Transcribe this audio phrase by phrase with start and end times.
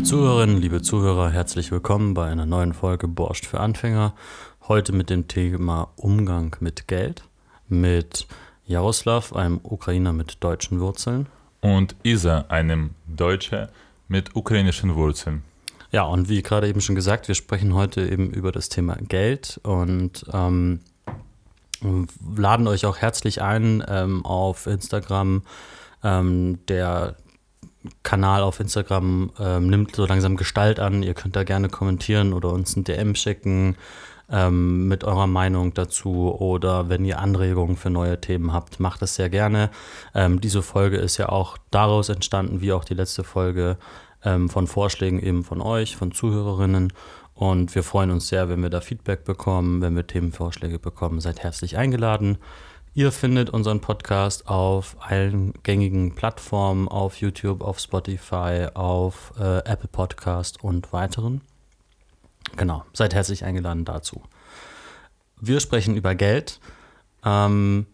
[0.00, 4.14] Liebe Zuhörerinnen, liebe Zuhörer, herzlich willkommen bei einer neuen Folge Borscht für Anfänger.
[4.68, 7.24] Heute mit dem Thema Umgang mit Geld
[7.68, 8.26] mit
[8.66, 11.26] Jaroslav, einem Ukrainer mit deutschen Wurzeln.
[11.60, 13.70] Und Isa, einem Deutscher
[14.06, 15.42] mit ukrainischen Wurzeln.
[15.92, 19.58] Ja, und wie gerade eben schon gesagt, wir sprechen heute eben über das Thema Geld
[19.64, 20.80] und ähm,
[22.36, 25.42] laden euch auch herzlich ein ähm, auf Instagram.
[26.04, 27.16] Ähm, der
[28.02, 31.02] Kanal auf Instagram ähm, nimmt so langsam Gestalt an.
[31.02, 33.76] Ihr könnt da gerne kommentieren oder uns ein DM schicken
[34.30, 39.14] ähm, mit eurer Meinung dazu oder wenn ihr Anregungen für neue Themen habt, macht das
[39.14, 39.70] sehr gerne.
[40.14, 43.76] Ähm, diese Folge ist ja auch daraus entstanden, wie auch die letzte Folge,
[44.24, 46.92] ähm, von Vorschlägen eben von euch, von Zuhörerinnen.
[47.34, 51.20] Und wir freuen uns sehr, wenn wir da Feedback bekommen, wenn wir Themenvorschläge bekommen.
[51.20, 52.38] Seid herzlich eingeladen.
[52.92, 59.88] Ihr findet unseren Podcast auf allen gängigen Plattformen, auf YouTube, auf Spotify, auf äh, Apple
[59.90, 61.40] Podcast und weiteren.
[62.56, 64.22] Genau, seid herzlich eingeladen dazu.
[65.40, 66.60] Wir sprechen über Geld,
[67.24, 67.86] ähm,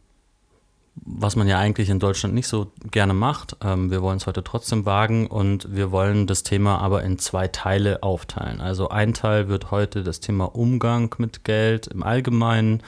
[0.94, 3.56] was man ja eigentlich in Deutschland nicht so gerne macht.
[3.62, 7.48] Ähm, wir wollen es heute trotzdem wagen und wir wollen das Thema aber in zwei
[7.48, 8.60] Teile aufteilen.
[8.60, 12.82] Also ein Teil wird heute das Thema Umgang mit Geld im Allgemeinen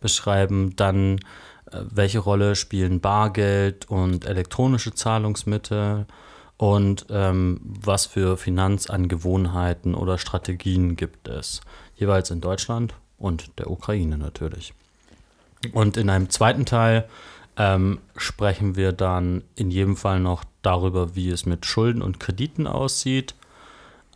[0.00, 1.18] beschreiben, dann
[1.70, 6.06] äh, welche Rolle spielen Bargeld und elektronische Zahlungsmittel
[6.56, 11.60] und ähm, was für Finanzangewohnheiten oder Strategien gibt es,
[11.96, 14.74] jeweils in Deutschland und der Ukraine natürlich.
[15.72, 17.08] Und in einem zweiten Teil
[17.56, 22.66] ähm, sprechen wir dann in jedem Fall noch darüber, wie es mit Schulden und Krediten
[22.66, 23.34] aussieht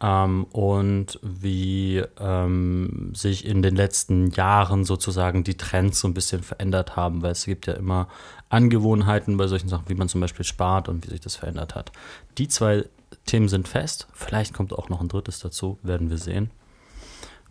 [0.00, 6.42] ähm, und wie ähm, sich in den letzten Jahren sozusagen die Trends so ein bisschen
[6.42, 8.08] verändert haben, weil es gibt ja immer
[8.48, 11.92] Angewohnheiten bei solchen Sachen, wie man zum Beispiel spart und wie sich das verändert hat.
[12.38, 12.84] Die zwei
[13.26, 16.50] Themen sind fest, vielleicht kommt auch noch ein drittes dazu, werden wir sehen.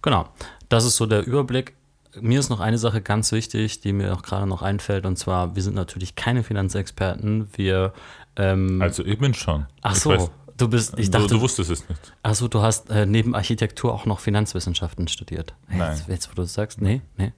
[0.02, 0.28] Genau,
[0.70, 1.76] das ist so der Überblick.
[2.20, 5.56] Mir ist noch eine Sache ganz wichtig, die mir auch gerade noch einfällt, und zwar,
[5.56, 7.50] wir sind natürlich keine Finanzexperten.
[7.56, 7.94] Wir
[8.38, 9.66] ähm, also ich bin schon.
[9.82, 11.28] Ach so, weiß, du bist, ich dachte.
[11.28, 12.14] Du, du wusstest es nicht.
[12.24, 15.54] Ach so, du hast äh, neben Architektur auch noch Finanzwissenschaften studiert.
[15.70, 15.98] Nein.
[15.98, 17.34] Jetzt, jetzt wo du sagst, nee, nee.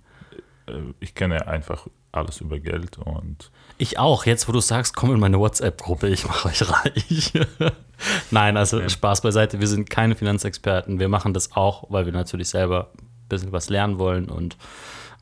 [0.68, 3.52] Äh, ich kenne einfach alles über Geld und.
[3.78, 4.26] Ich auch.
[4.26, 7.34] Jetzt, wo du sagst, komm in meine WhatsApp-Gruppe, ich mache euch reich.
[8.32, 8.90] Nein, also ja.
[8.90, 9.60] Spaß beiseite.
[9.60, 11.00] Wir sind keine Finanzexperten.
[11.00, 14.30] Wir machen das auch, weil wir natürlich selber ein bisschen was lernen wollen.
[14.30, 14.58] Und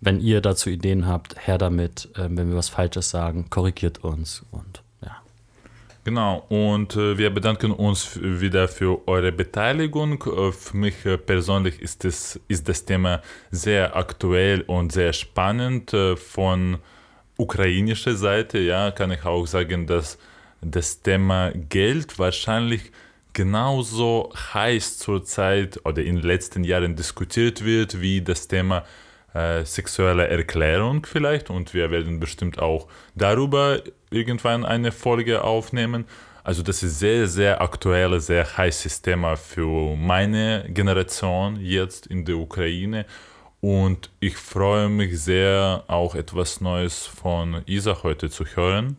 [0.02, 2.10] wenn ihr dazu Ideen habt, her damit.
[2.16, 4.44] Ähm, wenn wir was Falsches sagen, korrigiert uns.
[4.52, 4.82] Und
[6.08, 10.24] Genau, und äh, wir bedanken uns wieder für eure Beteiligung.
[10.24, 15.94] Äh, für mich äh, persönlich ist, das, ist das Thema sehr aktuell und sehr spannend.
[15.94, 16.78] Äh, von
[17.36, 20.18] ukrainischer Seite ja, kann ich auch sagen, dass
[20.62, 22.94] das Thema Geld wahrscheinlich
[23.34, 28.86] genauso heiß zurzeit oder in den letzten Jahren diskutiert wird wie das Thema
[29.66, 36.06] sexuelle Erklärung vielleicht und wir werden bestimmt auch darüber irgendwann eine Folge aufnehmen.
[36.44, 42.38] Also das ist sehr, sehr aktuelles, sehr heißes Thema für meine Generation jetzt in der
[42.38, 43.06] Ukraine.
[43.60, 48.98] Und ich freue mich sehr, auch etwas Neues von Isa heute zu hören.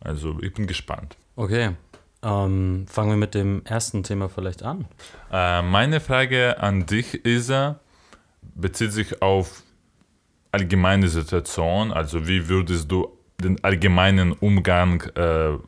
[0.00, 1.16] Also ich bin gespannt.
[1.36, 1.72] Okay,
[2.22, 4.86] ähm, fangen wir mit dem ersten Thema vielleicht an.
[5.30, 7.80] Äh, meine Frage an dich, Isa,
[8.54, 9.62] bezieht sich auf
[10.52, 11.92] allgemeine Situation.
[11.92, 13.08] Also wie würdest du
[13.40, 15.58] den allgemeinen Umgang äh,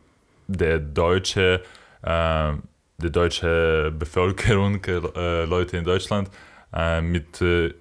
[0.48, 1.62] der deutsche
[2.02, 2.52] äh,
[3.02, 6.30] der deutsche Bevölkerung, äh, Leute in Deutschland
[6.72, 7.74] äh, mit äh,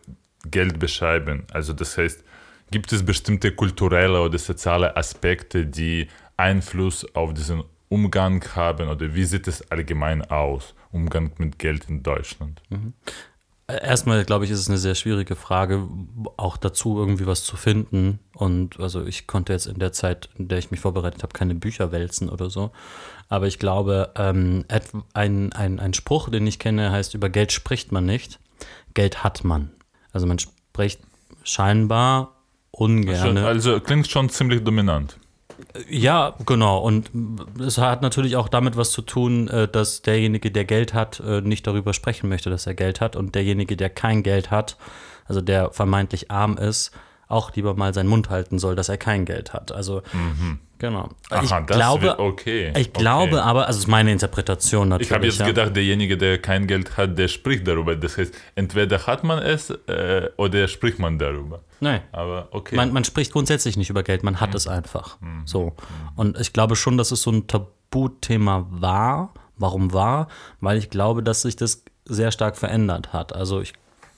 [0.45, 1.43] Geld beschreiben.
[1.53, 2.23] Also das heißt,
[2.71, 6.07] gibt es bestimmte kulturelle oder soziale Aspekte, die
[6.37, 12.01] Einfluss auf diesen Umgang haben oder wie sieht es allgemein aus, Umgang mit Geld in
[12.01, 12.61] Deutschland?
[12.69, 12.93] Mhm.
[13.77, 15.87] Erstmal, glaube ich, ist es eine sehr schwierige Frage,
[16.37, 18.19] auch dazu irgendwie was zu finden.
[18.33, 21.55] Und also ich konnte jetzt in der Zeit, in der ich mich vorbereitet habe, keine
[21.55, 22.71] Bücher wälzen oder so.
[23.29, 24.65] Aber ich glaube, ähm,
[25.13, 28.39] ein, ein, ein Spruch, den ich kenne, heißt, über Geld spricht man nicht,
[28.93, 29.71] Geld hat man.
[30.11, 30.99] Also man spricht
[31.43, 32.35] scheinbar
[32.71, 33.37] ungern.
[33.37, 35.17] Also, also klingt schon ziemlich dominant.
[35.89, 36.79] Ja, genau.
[36.79, 37.11] Und
[37.59, 41.41] es hat natürlich auch damit was zu tun, äh, dass derjenige, der Geld hat, äh,
[41.41, 43.15] nicht darüber sprechen möchte, dass er Geld hat.
[43.15, 44.77] Und derjenige, der kein Geld hat,
[45.25, 46.91] also der vermeintlich arm ist,
[47.31, 49.71] auch lieber mal seinen Mund halten soll, dass er kein Geld hat.
[49.71, 50.59] Also Mhm.
[50.79, 51.09] genau.
[51.29, 52.99] Aha, ich das glaube, wird- okay, ich okay.
[52.99, 55.09] glaube aber, also es ist meine Interpretation natürlich.
[55.09, 55.45] Ich habe jetzt ja.
[55.47, 57.95] gedacht, derjenige, der kein Geld hat, der spricht darüber.
[57.95, 61.61] Das heißt, entweder hat man es äh, oder spricht man darüber.
[61.79, 62.01] Nein.
[62.11, 62.75] Aber okay.
[62.75, 64.39] Man, man spricht grundsätzlich nicht über Geld, man Mhm.
[64.41, 65.17] hat es einfach.
[65.45, 65.73] So.
[66.15, 69.33] Und ich glaube schon, dass es so ein Tabuthema war.
[69.57, 70.27] Warum war?
[70.59, 73.33] Weil ich glaube, dass sich das sehr stark verändert hat.
[73.35, 73.73] Also ich,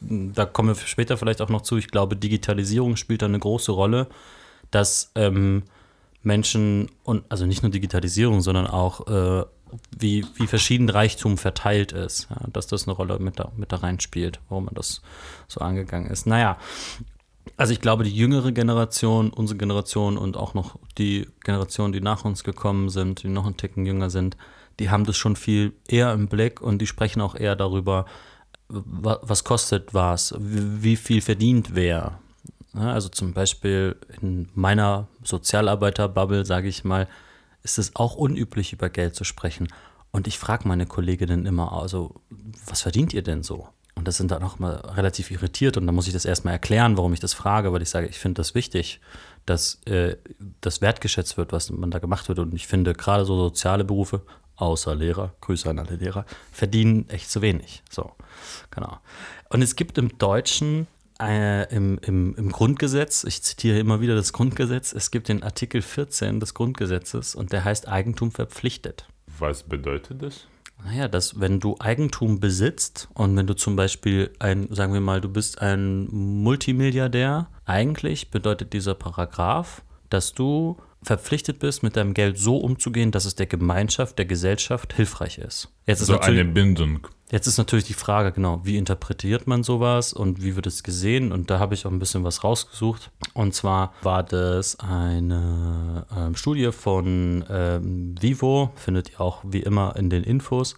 [0.08, 1.78] da kommen wir später vielleicht auch noch zu.
[1.78, 4.08] Ich glaube, Digitalisierung spielt da eine große Rolle,
[4.72, 5.64] dass ähm,
[6.22, 9.46] Menschen und also nicht nur Digitalisierung, sondern auch äh,
[9.98, 13.78] wie, wie verschieden Reichtum verteilt ist, ja, dass das eine Rolle mit da, mit da
[13.78, 15.02] reinspielt, warum man das
[15.48, 16.28] so angegangen ist.
[16.28, 16.58] Naja,
[17.58, 22.26] also ich glaube, die jüngere Generation, unsere Generation und auch noch die Generation, die nach
[22.26, 24.38] uns gekommen sind, die noch einen Ticken jünger sind,
[24.80, 28.06] die haben das schon viel eher im Blick und die sprechen auch eher darüber,
[28.74, 32.20] was kostet was, wie viel verdient wer.
[32.74, 37.08] Also zum Beispiel in meiner Sozialarbeiterbubble, sage ich mal,
[37.62, 39.68] ist es auch unüblich, über Geld zu sprechen.
[40.12, 42.16] Und ich frage meine Kolleginnen immer, also,
[42.68, 43.68] was verdient ihr denn so?
[43.96, 46.98] Und das sind dann auch mal relativ irritiert und dann muss ich das erstmal erklären,
[46.98, 49.00] warum ich das frage, weil ich sage, ich finde das wichtig,
[49.46, 50.18] dass äh,
[50.62, 52.40] das wertgeschätzt wird, was man da gemacht wird.
[52.40, 54.22] Und ich finde gerade so soziale Berufe,
[54.56, 57.84] außer Lehrer, Grüße an alle Lehrer, verdienen echt zu wenig.
[57.90, 58.12] So,
[58.72, 59.00] genau.
[59.50, 60.88] Und es gibt im Deutschen
[61.22, 65.82] äh, im, im, im Grundgesetz, ich zitiere immer wieder das Grundgesetz, es gibt den Artikel
[65.82, 69.08] 14 des Grundgesetzes und der heißt Eigentum verpflichtet.
[69.40, 70.48] Was bedeutet das?
[70.86, 75.22] Naja, dass wenn du Eigentum besitzt und wenn du zum Beispiel ein, sagen wir mal,
[75.22, 82.38] du bist ein Multimilliardär, eigentlich bedeutet dieser Paragraph, dass du verpflichtet bist, mit deinem Geld
[82.38, 85.70] so umzugehen, dass es der Gemeinschaft, der Gesellschaft hilfreich ist.
[85.86, 87.08] Jetzt ist So natürlich, eine Bindung.
[87.32, 91.32] Jetzt ist natürlich die Frage, genau, wie interpretiert man sowas und wie wird es gesehen?
[91.32, 93.10] Und da habe ich auch ein bisschen was rausgesucht.
[93.34, 99.96] Und zwar war das eine ähm, Studie von ähm, Vivo, findet ihr auch wie immer
[99.96, 100.76] in den Infos.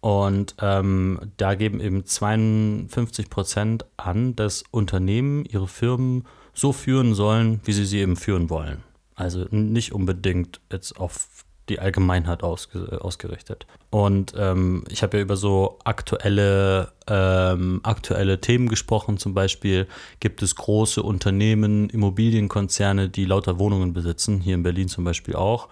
[0.00, 7.60] Und ähm, da geben eben 52 Prozent an, dass Unternehmen ihre Firmen so führen sollen,
[7.64, 8.82] wie sie sie eben führen wollen.
[9.16, 13.66] Also nicht unbedingt jetzt auf die Allgemeinheit ausge ausgerichtet.
[13.90, 19.18] Und ähm, ich habe ja über so aktuelle, ähm, aktuelle Themen gesprochen.
[19.18, 19.88] Zum Beispiel
[20.20, 24.40] gibt es große Unternehmen, Immobilienkonzerne, die lauter Wohnungen besitzen.
[24.40, 25.68] Hier in Berlin zum Beispiel auch.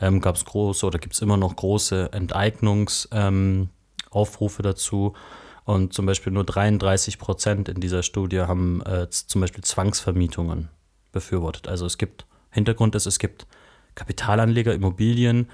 [0.00, 3.68] Ähm, Gab es große oder gibt es immer noch große Enteignungsaufrufe
[4.62, 5.14] ähm, dazu.
[5.64, 10.68] Und zum Beispiel nur 33 Prozent in dieser Studie haben äh, zum Beispiel Zwangsvermietungen
[11.12, 11.66] befürwortet.
[11.66, 12.25] Also es gibt,
[12.56, 13.46] Hintergrund ist, es gibt
[13.94, 15.48] Kapitalanleger, Immobilien,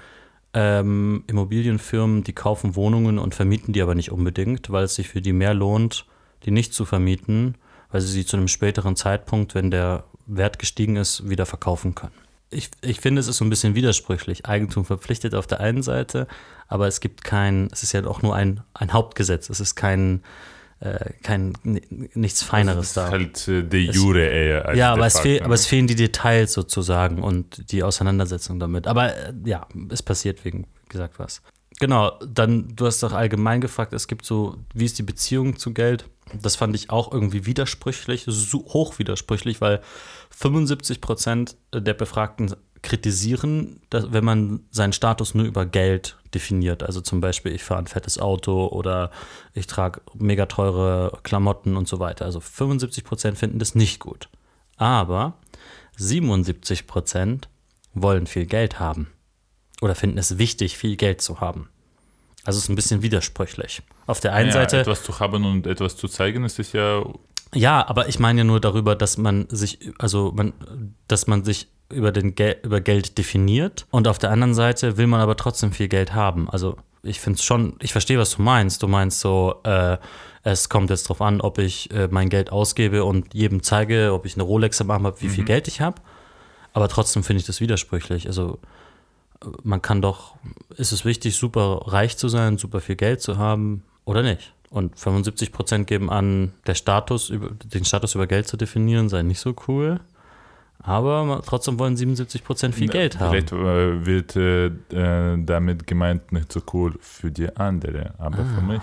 [0.53, 5.21] ähm, Immobilienfirmen, die kaufen Wohnungen und vermieten die aber nicht unbedingt, weil es sich für
[5.21, 6.05] die mehr lohnt,
[6.43, 7.55] die nicht zu vermieten,
[7.91, 12.13] weil sie sie zu einem späteren Zeitpunkt, wenn der Wert gestiegen ist, wieder verkaufen können.
[12.49, 14.45] Ich, ich finde, es ist so ein bisschen widersprüchlich.
[14.45, 16.27] Eigentum verpflichtet auf der einen Seite,
[16.67, 19.49] aber es gibt kein, es ist ja auch nur ein, ein Hauptgesetz.
[19.49, 20.21] Es ist kein,
[20.83, 23.05] äh, kein nichts Feineres da.
[23.05, 25.45] ist halt äh, de jure eher als Ja, aber es, fehl, ne?
[25.45, 28.85] aber es fehlen die Details sozusagen und die Auseinandersetzung damit.
[28.87, 31.41] Aber äh, ja, es passiert wegen, wie gesagt, was.
[31.79, 35.73] Genau, dann, du hast doch allgemein gefragt, es gibt so, wie ist die Beziehung zu
[35.73, 36.05] Geld?
[36.41, 39.81] Das fand ich auch irgendwie widersprüchlich, so hoch widersprüchlich, weil
[40.31, 46.83] 75 Prozent der Befragten kritisieren, dass, wenn man seinen Status nur über Geld definiert.
[46.83, 49.11] Also zum Beispiel, ich fahre ein fettes Auto oder
[49.53, 52.25] ich trage mega teure Klamotten und so weiter.
[52.25, 54.29] Also 75 Prozent finden das nicht gut.
[54.77, 55.33] Aber
[55.97, 57.49] 77 Prozent
[57.93, 59.07] wollen viel Geld haben
[59.81, 61.69] oder finden es wichtig, viel Geld zu haben.
[62.43, 63.83] Also es ist ein bisschen widersprüchlich.
[64.05, 67.03] Auf der einen ja, Seite etwas zu haben und etwas zu zeigen, ist es ja
[67.55, 70.53] ja, aber ich meine ja nur darüber, dass man sich, also man,
[71.07, 75.07] dass man sich über, den Gel über Geld definiert und auf der anderen Seite will
[75.07, 76.49] man aber trotzdem viel Geld haben.
[76.49, 78.81] Also ich finde es schon, ich verstehe, was du meinst.
[78.81, 79.97] Du meinst so, äh,
[80.43, 84.25] es kommt jetzt drauf an, ob ich äh, mein Geld ausgebe und jedem zeige, ob
[84.25, 86.01] ich eine Rolex am Arm habe, wie viel Geld ich habe.
[86.73, 88.27] Aber trotzdem finde ich das widersprüchlich.
[88.27, 88.59] Also
[89.63, 90.35] man kann doch,
[90.77, 94.53] ist es wichtig, super reich zu sein, super viel Geld zu haben oder nicht?
[94.69, 99.21] Und 75 Prozent geben an, der Status, über, den Status über Geld zu definieren, sei
[99.21, 99.99] nicht so cool.
[100.85, 103.29] Aber trotzdem wollen 77 Prozent viel Geld haben.
[103.31, 108.55] Vielleicht äh, wird äh, äh, damit gemeint nicht so cool für die andere, aber Ah.
[108.55, 108.81] für mich.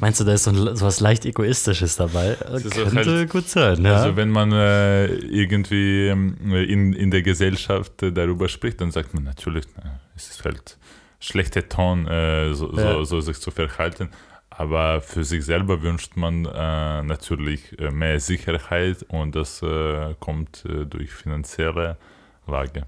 [0.00, 2.30] Meinst du, da ist so, ein, so was leicht Egoistisches dabei?
[2.54, 3.96] ist Könnte halt- gut sein, ja.
[3.96, 9.14] Also wenn man äh, irgendwie ähm, in, in der Gesellschaft äh, darüber spricht, dann sagt
[9.14, 10.76] man natürlich, äh, es ist halt
[11.20, 12.94] schlechter Ton, äh, so, Ja.
[12.94, 14.10] so, so sich zu verhalten.
[14.58, 20.64] Aber für sich selber wünscht man äh, natürlich äh, mehr Sicherheit und das äh, kommt
[20.64, 21.98] äh, durch finanzielle
[22.46, 22.86] Lage.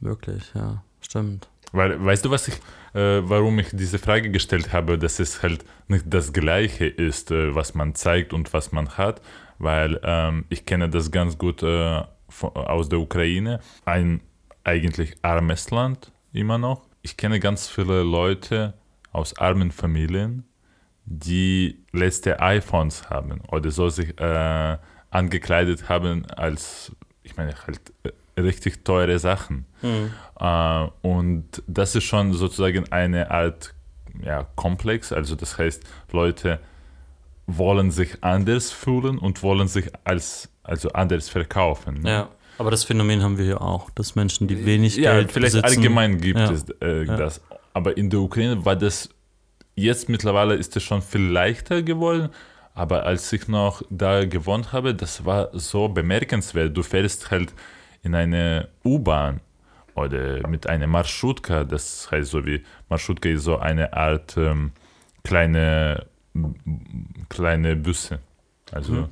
[0.00, 1.48] Wirklich, ja, stimmt.
[1.70, 2.56] Weil, weißt du, was ich,
[2.92, 7.54] äh, warum ich diese Frage gestellt habe, dass es halt nicht das Gleiche ist, äh,
[7.54, 9.22] was man zeigt und was man hat,
[9.60, 14.20] weil ähm, ich kenne das ganz gut von, aus der Ukraine, ein
[14.64, 16.88] eigentlich armes Land immer noch.
[17.02, 18.74] Ich kenne ganz viele Leute
[19.12, 20.44] aus armen Familien,
[21.06, 24.78] die letzte iPhones haben oder so sich äh,
[25.10, 26.92] angekleidet haben als,
[27.22, 29.66] ich meine, halt äh, richtig teure Sachen.
[29.82, 30.10] Mhm.
[30.40, 33.74] Äh, und das ist schon sozusagen eine Art
[34.22, 35.82] ja, Komplex, also das heißt,
[36.12, 36.60] Leute
[37.46, 42.00] wollen sich anders fühlen und wollen sich als also anders verkaufen.
[42.02, 42.10] Ne?
[42.10, 42.28] Ja.
[42.56, 45.78] Aber das Phänomen haben wir hier auch, dass Menschen, die wenig ja, Geld vielleicht besitzen,
[45.78, 46.50] allgemein gibt ja.
[46.50, 47.40] es äh, das.
[47.72, 49.08] Aber in der Ukraine war das
[49.74, 52.30] jetzt mittlerweile ist es schon viel leichter geworden.
[52.74, 56.76] Aber als ich noch da gewohnt habe, das war so bemerkenswert.
[56.76, 57.52] Du fährst halt
[58.02, 59.40] in eine U-Bahn
[59.94, 61.64] oder mit einer Marschutka.
[61.64, 64.72] Das heißt so wie Marschutka ist so eine Art ähm,
[65.22, 66.06] kleine
[67.28, 68.18] kleine Busse.
[68.72, 69.08] Also mhm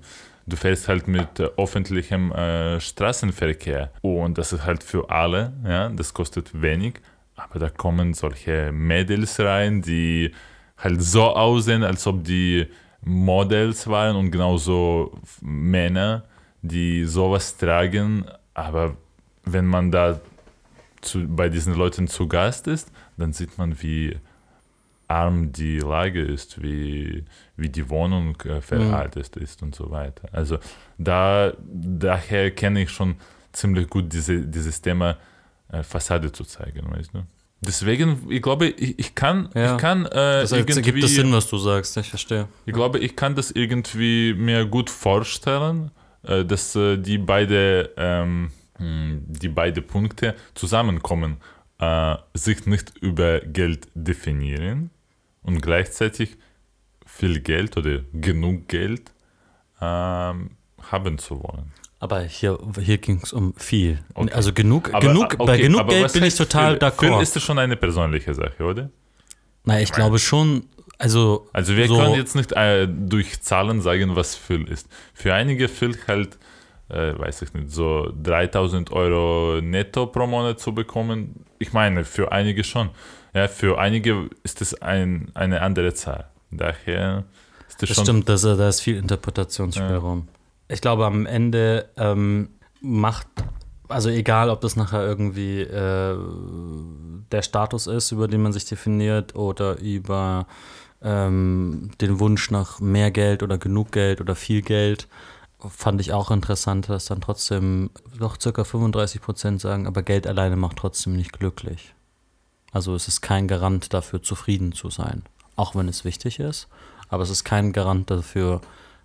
[0.47, 5.89] du fährst halt mit äh, öffentlichem äh, Straßenverkehr und das ist halt für alle, ja,
[5.89, 6.95] das kostet wenig,
[7.37, 10.33] aber da kommen solche Mädels rein, die
[10.83, 12.67] halt so aussehen, als ob die
[13.05, 16.25] Models waren und genauso Männer,
[16.63, 18.25] die sowas tragen,
[18.55, 18.97] aber
[19.45, 20.21] wenn man da
[21.01, 24.17] zu, bei diesen Leuten zu Gast ist, dann sieht man, wie
[25.09, 27.25] arm die Lage ist, wie,
[27.57, 30.29] wie die Wohnung äh, veraltet ist und so weiter.
[30.33, 30.59] Also
[30.97, 33.17] da, daher kenne ich schon
[33.53, 35.19] ziemlich gut diese, dieses Thema
[35.71, 37.23] äh, Fassade zu zeigen, weißt du?
[37.65, 39.77] Deswegen, ich glaube, ich, ich kann, ja.
[39.77, 40.83] ich kann äh, das heißt, irgendwie...
[40.83, 42.49] Gibt es Sinn, was du sagst, ich verstehe.
[42.67, 45.93] Ich glaube, ich kann das irgendwie mir gut vorstellen,
[46.25, 51.37] äh, dass äh, die beide, ähm, hm, die beide Punkte zusammenkommen,
[51.79, 54.91] äh, sich nicht über Geld definieren,
[55.43, 56.37] und gleichzeitig
[57.05, 59.13] viel Geld oder genug Geld
[59.81, 61.73] ähm, haben zu wollen.
[62.03, 64.01] Aber hier, hier ging es um viel.
[64.15, 64.33] Okay.
[64.33, 66.99] Also genug, aber, genug okay, bei genug Geld bin ich total d'accord.
[66.99, 68.91] Viel ist das schon eine persönliche Sache, oder?
[69.63, 70.65] Na, ich, ich glaube schon.
[70.99, 74.89] Also, also wir so können jetzt nicht äh, durch Zahlen sagen, was viel ist.
[75.15, 76.39] Für einige viel halt,
[76.89, 81.45] äh, weiß ich nicht, so 3000 Euro netto pro Monat zu bekommen.
[81.61, 82.91] Ich meine, für einige schon.
[83.33, 86.29] Ja, für einige ist es ein, eine andere Zahl.
[86.51, 87.27] Daher
[87.69, 88.05] ist das, das schon.
[88.07, 90.27] Stimmt, dass, da ist viel Interpretationsspielraum.
[90.27, 90.42] Ja.
[90.73, 92.49] Ich glaube, am Ende ähm,
[92.81, 93.27] macht,
[93.89, 96.17] also egal, ob das nachher irgendwie äh,
[97.31, 100.47] der Status ist, über den man sich definiert, oder über
[101.03, 105.09] ähm, den Wunsch nach mehr Geld oder genug Geld oder viel Geld,
[105.69, 110.57] fand ich auch interessant, dass dann trotzdem doch circa 35 Prozent sagen, aber Geld alleine
[110.57, 111.95] macht trotzdem nicht glücklich.
[112.73, 115.23] Also es ist kein Garant dafür, zufrieden zu sein,
[115.57, 116.69] auch wenn es wichtig ist,
[117.11, 118.63] aber es ist kein Garant dafür,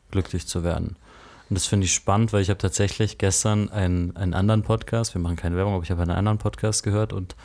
[0.10, 0.96] glücklich zu werden.
[1.50, 5.22] Und das finde ich spannend, weil ich habe tatsächlich gestern einen, einen anderen Podcast, wir
[5.22, 7.36] machen keine Werbung, aber ich habe einen anderen Podcast gehört und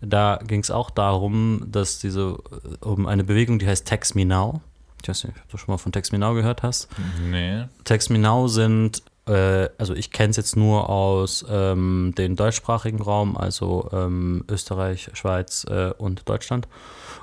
[0.00, 2.38] da ging es auch darum, dass diese,
[2.80, 4.60] um eine Bewegung, die heißt Text Me Now.
[5.02, 6.88] Ich weiß nicht, ob du schon mal von Text Me Now gehört hast.
[7.28, 7.64] Nee.
[7.84, 13.00] Text Me Now sind äh, also ich kenne es jetzt nur aus ähm, dem deutschsprachigen
[13.00, 16.66] Raum, also ähm, Österreich, Schweiz äh, und Deutschland.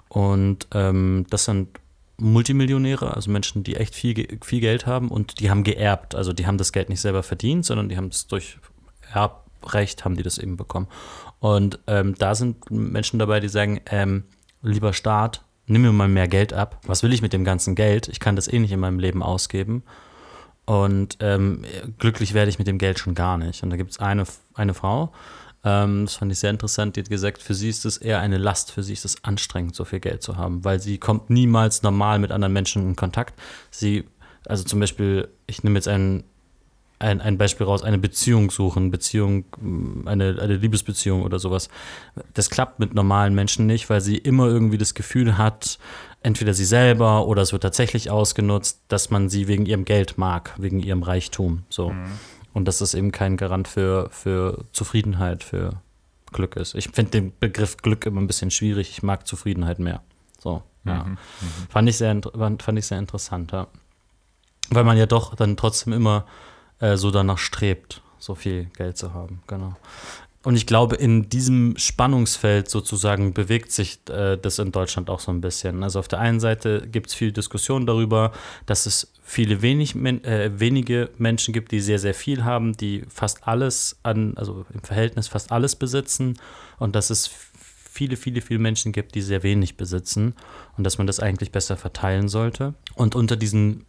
[0.07, 1.69] Und ähm, das sind
[2.17, 6.15] Multimillionäre, also Menschen, die echt viel, viel Geld haben und die haben geerbt.
[6.15, 8.57] Also die haben das Geld nicht selber verdient, sondern die haben es durch
[9.13, 10.87] Erbrecht, haben die das eben bekommen.
[11.39, 14.23] Und ähm, da sind Menschen dabei, die sagen, ähm,
[14.61, 16.79] lieber Staat, nimm mir mal mehr Geld ab.
[16.85, 18.07] Was will ich mit dem ganzen Geld?
[18.07, 19.83] Ich kann das eh nicht in meinem Leben ausgeben.
[20.65, 21.63] Und ähm,
[21.99, 23.61] glücklich werde ich mit dem Geld schon gar nicht.
[23.61, 24.23] Und da gibt es eine,
[24.55, 25.11] eine Frau,
[25.65, 28.37] ähm, das fand ich sehr interessant, die hat gesagt, für sie ist es eher eine
[28.37, 31.81] Last, für sie ist es anstrengend, so viel Geld zu haben, weil sie kommt niemals
[31.81, 33.33] normal mit anderen Menschen in Kontakt.
[33.71, 34.05] Sie,
[34.45, 36.23] also zum Beispiel, ich nehme jetzt ein,
[36.99, 39.45] ein, ein Beispiel raus, eine Beziehung suchen, Beziehung,
[40.05, 41.69] eine, eine Liebesbeziehung oder sowas.
[42.35, 45.79] Das klappt mit normalen Menschen nicht, weil sie immer irgendwie das Gefühl hat,
[46.21, 50.53] entweder sie selber oder es wird tatsächlich ausgenutzt, dass man sie wegen ihrem Geld mag,
[50.57, 51.63] wegen ihrem Reichtum.
[51.69, 51.89] So.
[51.89, 52.05] Mhm.
[52.55, 55.81] Und dass das eben kein Garant für, für Zufriedenheit, für
[56.31, 56.73] Glück ist.
[56.73, 58.89] Ich finde den Begriff Glück immer ein bisschen schwierig.
[58.89, 60.01] Ich mag Zufriedenheit mehr.
[60.39, 61.03] So, ja.
[61.03, 61.11] Mhm.
[61.11, 61.17] Mhm.
[61.69, 63.67] Fand, ich sehr, fand ich sehr interessant, ja.
[64.69, 66.25] Weil man ja doch dann trotzdem immer
[66.79, 69.43] äh, so danach strebt, so viel Geld zu haben.
[69.47, 69.75] Genau.
[70.45, 75.31] Und ich glaube, in diesem Spannungsfeld sozusagen bewegt sich äh, das in Deutschland auch so
[75.31, 75.81] ein bisschen.
[75.81, 78.31] Also auf der einen Seite gibt es viel Diskussion darüber,
[78.67, 83.47] dass es viele wenig, äh, wenige Menschen gibt, die sehr, sehr viel haben, die fast
[83.47, 86.37] alles an, also im Verhältnis fast alles besitzen
[86.77, 87.27] und dass es
[87.91, 90.35] viele, viele, viele Menschen gibt, die sehr wenig besitzen
[90.77, 92.75] und dass man das eigentlich besser verteilen sollte.
[92.93, 93.85] Und unter diesen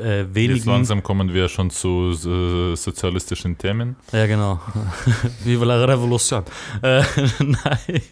[0.00, 0.56] äh, wenigen.
[0.56, 3.96] Jetzt langsam kommen wir schon zu äh, sozialistischen Themen.
[4.12, 4.60] Ja, genau.
[5.44, 6.44] Viva la Revolution.
[6.82, 7.02] Äh,
[7.38, 8.02] nein.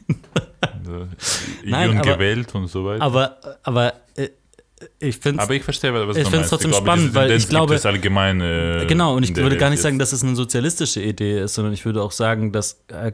[1.64, 3.02] Nein, aber, gewählt und so weiter.
[3.02, 4.28] Aber, aber äh,
[4.99, 7.75] ich finde Aber ich verstehe, was ich finde es trotzdem glaube, spannend, weil ich glaube,
[7.75, 11.40] es allgemein, äh, genau, und ich würde gar nicht sagen, dass es eine sozialistische Idee
[11.40, 13.12] ist, sondern ich würde auch sagen, dass äh,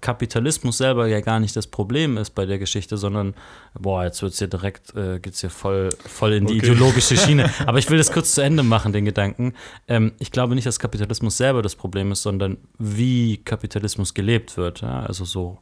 [0.00, 3.34] Kapitalismus selber ja gar nicht das Problem ist bei der Geschichte, sondern,
[3.78, 6.72] boah, jetzt wird es hier direkt, äh, geht es hier voll, voll in die okay.
[6.72, 7.50] ideologische Schiene.
[7.66, 9.54] Aber ich will das kurz zu Ende machen, den Gedanken.
[9.88, 14.82] Ähm, ich glaube nicht, dass Kapitalismus selber das Problem ist, sondern wie Kapitalismus gelebt wird.
[14.82, 15.00] Ja?
[15.00, 15.58] Also so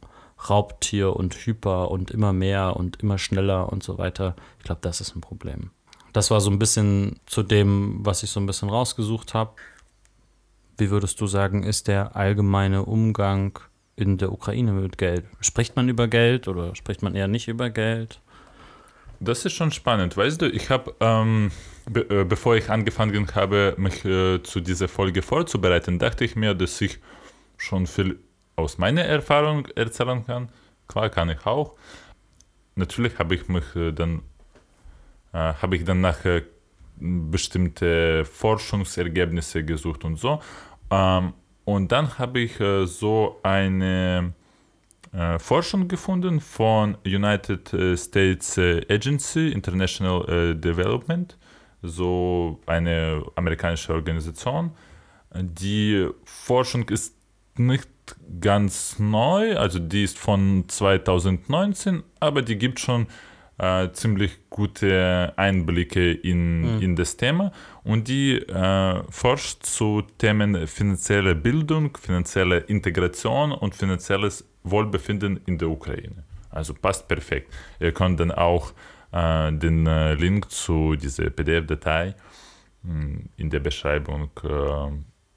[0.47, 4.35] Raubtier und Hyper und immer mehr und immer schneller und so weiter.
[4.59, 5.71] Ich glaube, das ist ein Problem.
[6.13, 9.51] Das war so ein bisschen zu dem, was ich so ein bisschen rausgesucht habe.
[10.77, 13.59] Wie würdest du sagen, ist der allgemeine Umgang
[13.95, 15.25] in der Ukraine mit Geld?
[15.41, 18.21] Spricht man über Geld oder spricht man eher nicht über Geld?
[19.19, 20.15] Das ist schon spannend.
[20.15, 21.51] Weißt du, ich habe, ähm,
[21.89, 26.55] be äh, bevor ich angefangen habe, mich äh, zu dieser Folge vorzubereiten, dachte ich mir,
[26.55, 26.99] dass ich
[27.57, 28.17] schon viel
[28.59, 30.49] aus meiner Erfahrung erzählen kann.
[30.87, 31.75] Klar kann ich auch.
[32.75, 34.21] Natürlich habe ich mich äh, dann
[35.33, 36.43] äh, habe ich dann nach äh,
[36.97, 40.41] bestimmte Forschungsergebnisse gesucht und so.
[40.89, 41.33] Ähm,
[41.65, 44.33] und dann habe ich so eine
[45.37, 51.37] Forschung gefunden von United States Agency International Development,
[51.83, 54.71] so eine amerikanische Organisation.
[55.35, 57.15] Die Forschung ist
[57.55, 57.87] nicht
[58.39, 63.07] ganz neu, also die ist von 2019, aber die gibt schon
[63.57, 66.81] äh, ziemlich gute Einblicke in, mhm.
[66.81, 67.51] in das Thema
[67.83, 75.69] und die äh, forscht zu Themen finanzielle Bildung, finanzielle Integration und finanzielles Wohlbefinden in der
[75.69, 76.23] Ukraine.
[76.49, 77.53] Also passt perfekt.
[77.79, 78.73] Ihr könnt dann auch
[79.11, 82.15] äh, den äh, Link zu dieser PDF-Datei
[82.83, 84.47] hm, in der Beschreibung äh,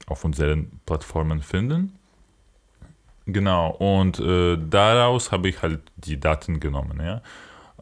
[0.07, 1.97] auf unseren Plattformen finden.
[3.25, 6.99] Genau, und äh, daraus habe ich halt die Daten genommen.
[7.01, 7.21] Ja?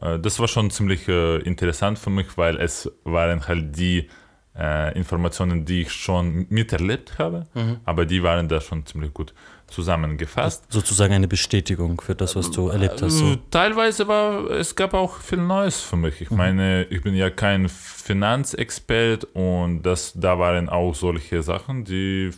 [0.00, 4.08] Äh, das war schon ziemlich äh, interessant für mich, weil es waren halt die
[4.56, 7.78] äh, Informationen, die ich schon miterlebt habe, mhm.
[7.84, 9.34] aber die waren da schon ziemlich gut
[9.66, 10.70] zusammengefasst.
[10.70, 13.18] Sozusagen eine Bestätigung für das, was du erlebt hast.
[13.18, 13.32] So.
[13.32, 16.20] Äh, teilweise war, es gab auch viel Neues für mich.
[16.20, 16.36] Ich mhm.
[16.36, 22.30] meine, ich bin ja kein Finanzexpert und das, da waren auch solche Sachen, die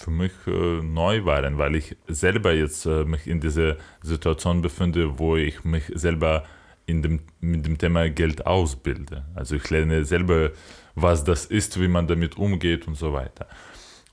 [0.00, 5.18] für mich äh, neu waren, weil ich selber jetzt äh, mich in dieser Situation befinde,
[5.18, 6.44] wo ich mich selber
[6.86, 9.24] in dem, mit dem Thema Geld ausbilde.
[9.34, 10.50] Also ich lerne selber,
[10.94, 13.46] was das ist, wie man damit umgeht und so weiter.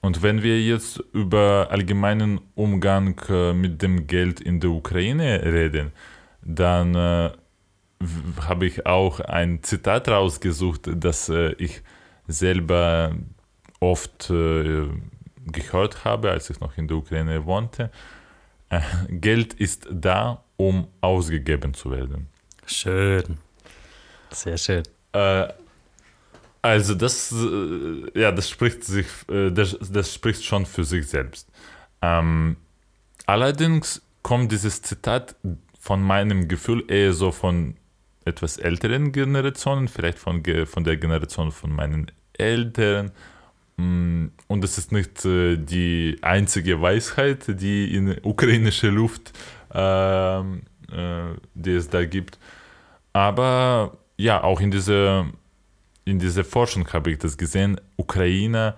[0.02, 5.92] Und wenn wir jetzt über allgemeinen Umgang äh, mit dem Geld in der Ukraine reden,
[6.42, 7.32] dann äh,
[8.42, 11.82] habe ich auch ein Zitat rausgesucht, das äh, ich
[12.28, 13.16] selber
[13.80, 14.88] oft äh,
[15.52, 17.92] gehört habe, als ich noch in der Ukraine wohnte.
[18.70, 22.28] Äh, Geld ist da, um ausgegeben zu werden.
[22.66, 23.38] Schön.
[24.32, 24.84] Sehr schön.
[25.14, 25.48] Äh,
[26.62, 31.48] also das, äh, ja, das spricht sich, das, das spricht schon für sich selbst.
[32.02, 32.58] Ähm,
[33.26, 35.36] allerdings kommt dieses Zitat
[35.80, 37.78] von meinem Gefühl eher so von
[38.26, 43.12] etwas älteren Generationen, vielleicht von, von der Generation von meinen Eltern
[43.80, 49.34] und es ist nicht äh, die einzige Weisheit, die in ukrainischer Luft,
[49.74, 50.44] äh, äh,
[51.54, 52.40] die es da gibt.
[53.14, 55.28] Aber ja, auch in dieser,
[56.06, 57.80] in dieser Forschung habe ich das gesehen.
[57.98, 58.76] Ukrainer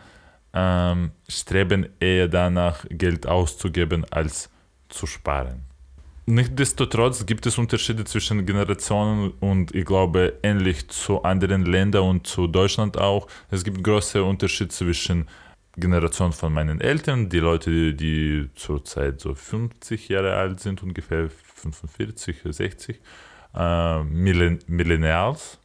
[0.53, 4.49] ähm, streben eher danach, Geld auszugeben, als
[4.89, 5.68] zu sparen.
[6.29, 12.45] Nichtsdestotrotz gibt es Unterschiede zwischen Generationen und ich glaube ähnlich zu anderen Ländern und zu
[12.45, 13.25] Deutschland auch.
[13.49, 15.27] Es gibt große Unterschiede zwischen
[15.75, 22.37] Generation von meinen Eltern, die Leute, die, zurzeit so 50 Jahre alt sind, ungefähr 45,
[22.47, 23.01] 60,
[23.55, 25.57] äh, Millen Millennials,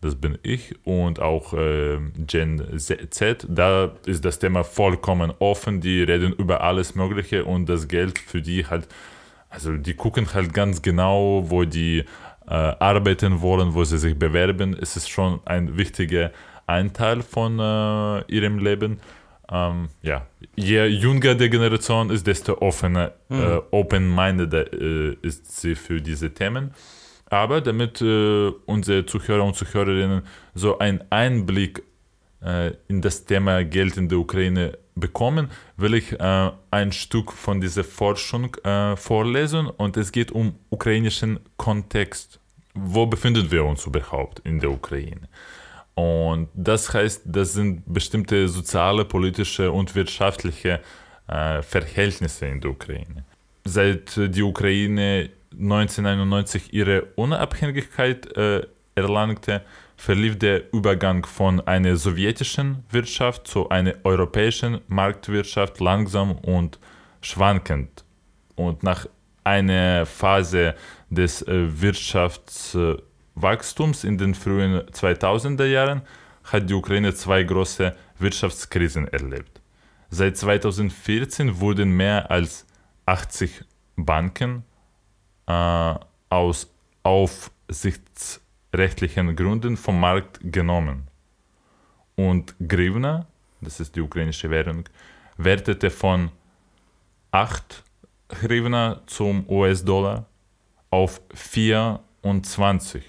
[0.00, 6.02] das bin ich, und auch äh, Gen Z, da ist das Thema vollkommen offen, die
[6.02, 8.88] reden über alles Mögliche und das Geld für die halt
[9.50, 12.04] also die gucken halt ganz genau, wo die
[12.46, 14.76] äh, arbeiten wollen, wo sie sich bewerben.
[14.80, 16.32] Es ist schon ein wichtiger
[16.66, 19.00] Anteil von äh, ihrem Leben.
[19.50, 23.40] ähm, ja, je jünger die Generation ist, desto offener, mhm.
[23.40, 26.72] äh, open-minded äh, ist sie für diese Themen.
[27.30, 30.22] Aber damit äh, unsere Zuhörer und Zuhörerinnen
[30.54, 31.82] so einen Einblick
[32.42, 37.60] äh, in das Thema Geld in der Ukraine bekommen, will ich äh, ein Stück von
[37.60, 42.40] dieser Forschung äh, vorlesen und es geht um ukrainischen Kontext.
[42.74, 45.28] Wo befinden wir uns überhaupt in der Ukraine?
[45.94, 50.80] Und das heißt, das sind bestimmte soziale, politische und wirtschaftliche
[51.26, 53.24] äh, Verhältnisse in der Ukraine.
[53.64, 58.66] Seit die Ukraine 1991 ihre Unabhängigkeit äh,
[58.98, 59.62] erlangte,
[59.96, 66.78] verlief der Übergang von einer sowjetischen Wirtschaft zu einer europäischen Marktwirtschaft langsam und
[67.20, 68.04] schwankend.
[68.54, 69.06] Und nach
[69.44, 70.74] einer Phase
[71.10, 76.02] des äh, Wirtschaftswachstums in den frühen 2000er Jahren
[76.44, 79.60] hat die Ukraine zwei große Wirtschaftskrisen erlebt.
[80.10, 82.66] Seit 2014 wurden mehr als
[83.06, 83.64] 80
[83.96, 84.64] Banken
[85.46, 85.94] äh,
[86.30, 86.68] aus
[88.72, 91.08] aufsichtsrechtlichen Gründen vom Markt genommen.
[92.16, 93.26] Und Grivna,
[93.60, 94.84] das ist die ukrainische Währung,
[95.36, 96.30] wertete von
[97.30, 97.82] 8
[98.28, 100.26] Grivna zum US-Dollar
[100.90, 103.02] auf 24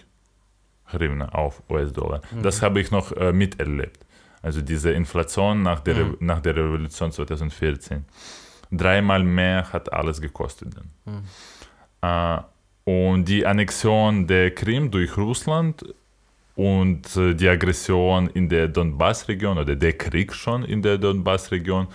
[0.92, 2.22] Grivna auf US-Dollar.
[2.32, 2.44] Mhm.
[2.44, 4.06] Das habe ich noch äh, miterlebt.
[4.42, 6.18] Also diese Inflation nach der, mhm.
[6.20, 8.06] nach der Revolution 2014.
[8.72, 10.74] Dreimal mehr hat alles gekostet.
[11.06, 11.24] Mhm.
[12.02, 12.42] Äh,
[12.90, 15.94] und die Annexion der Krim durch Russland
[16.56, 21.86] und äh, die Aggression in der Donbass-Region oder der Krieg schon in der Donbass-Region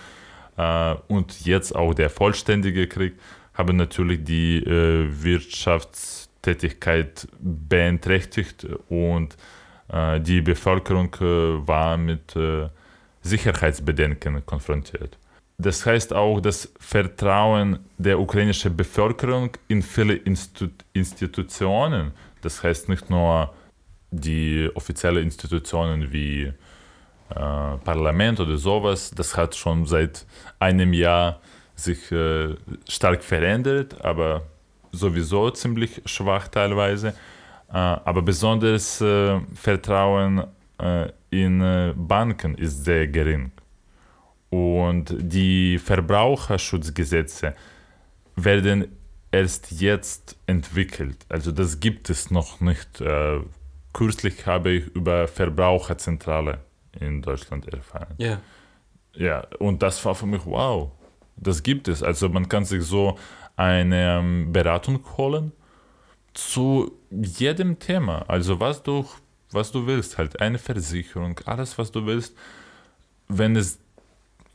[0.57, 3.15] äh, und jetzt auch der vollständige Krieg
[3.53, 9.37] haben natürlich die Wirtschaftstätigkeit beeinträchtigt und
[10.27, 11.15] die Bevölkerung
[11.65, 12.37] war mit
[13.21, 15.17] Sicherheitsbedenken konfrontiert.
[15.57, 23.09] Das heißt auch, das Vertrauen der ukrainischen Bevölkerung in viele Institu Institutionen, das heißt nicht
[23.09, 23.53] nur
[24.11, 26.53] die offiziellen Institutionen wie äh,
[27.29, 30.25] Parlament oder sowas, das hat schon seit
[30.59, 31.39] einem Jahr
[31.75, 32.55] sich äh,
[32.87, 34.43] stark verändert, aber
[34.91, 37.09] sowieso ziemlich schwach teilweise.
[37.69, 40.43] Äh, aber besonders äh, Vertrauen
[40.79, 43.51] äh, in äh, Banken ist sehr gering.
[44.55, 47.55] Und die Verbraucherschutzgesetze
[48.35, 48.87] werden
[49.31, 51.25] erst jetzt entwickelt.
[51.29, 53.01] Also das gibt es noch nicht.
[53.01, 53.39] Äh,
[53.93, 56.59] kürzlich habe ich über Verbraucherzentrale
[56.99, 58.15] in Deutschland erfahren.
[58.17, 58.39] Ja.
[59.13, 60.91] Ja, und das war für mich wow.
[61.37, 62.03] Das gibt es.
[62.03, 63.17] Also man kann sich so
[63.55, 65.51] eine ähm, Beratung holen
[66.33, 68.25] zu jedem Thema.
[68.27, 69.05] Also was du,
[69.51, 72.35] was du willst, halt eine Versicherung, alles was du willst.
[73.27, 73.79] Wenn es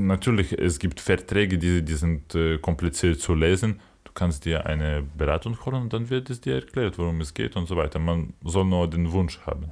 [0.06, 3.80] natürlich, es gibt Verträge, die, die sind äh, kompliziert zu lesen.
[4.04, 7.56] Du kannst dir eine Beratung holen und dann wird es dir erklärt, worum es geht
[7.56, 7.98] und so weiter.
[7.98, 9.70] Man soll nur den Wunsch haben.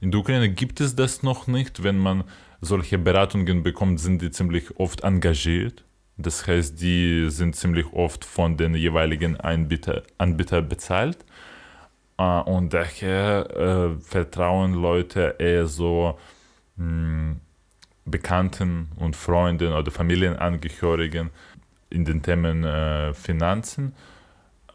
[0.00, 1.82] In der Ukraine gibt es das noch nicht.
[1.82, 2.24] Wenn man
[2.60, 5.84] solche Beratungen bekommt, sind die ziemlich oft engagiert.
[6.16, 11.24] Das heißt, die sind ziemlich oft von den jeweiligen Anbieter, Anbieter bezahlt.
[12.18, 16.18] Äh, und daher äh, vertrauen Leute eher so,
[16.76, 17.40] mh, hm,
[18.10, 21.30] Bekannten und Freunden oder Familienangehörigen
[21.90, 23.94] in den Themen äh, Finanzen,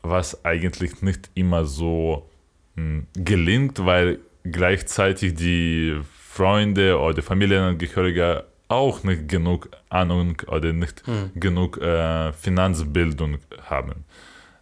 [0.01, 2.29] was eigentlich nicht immer so
[2.75, 11.07] mh, hm, gelingt, weil gleichzeitig die Freunde oder Familienangehörige auch nicht genug Ahnung oder nicht
[11.07, 11.31] mhm.
[11.35, 13.37] genug äh, Finanzbildung
[13.69, 14.03] haben.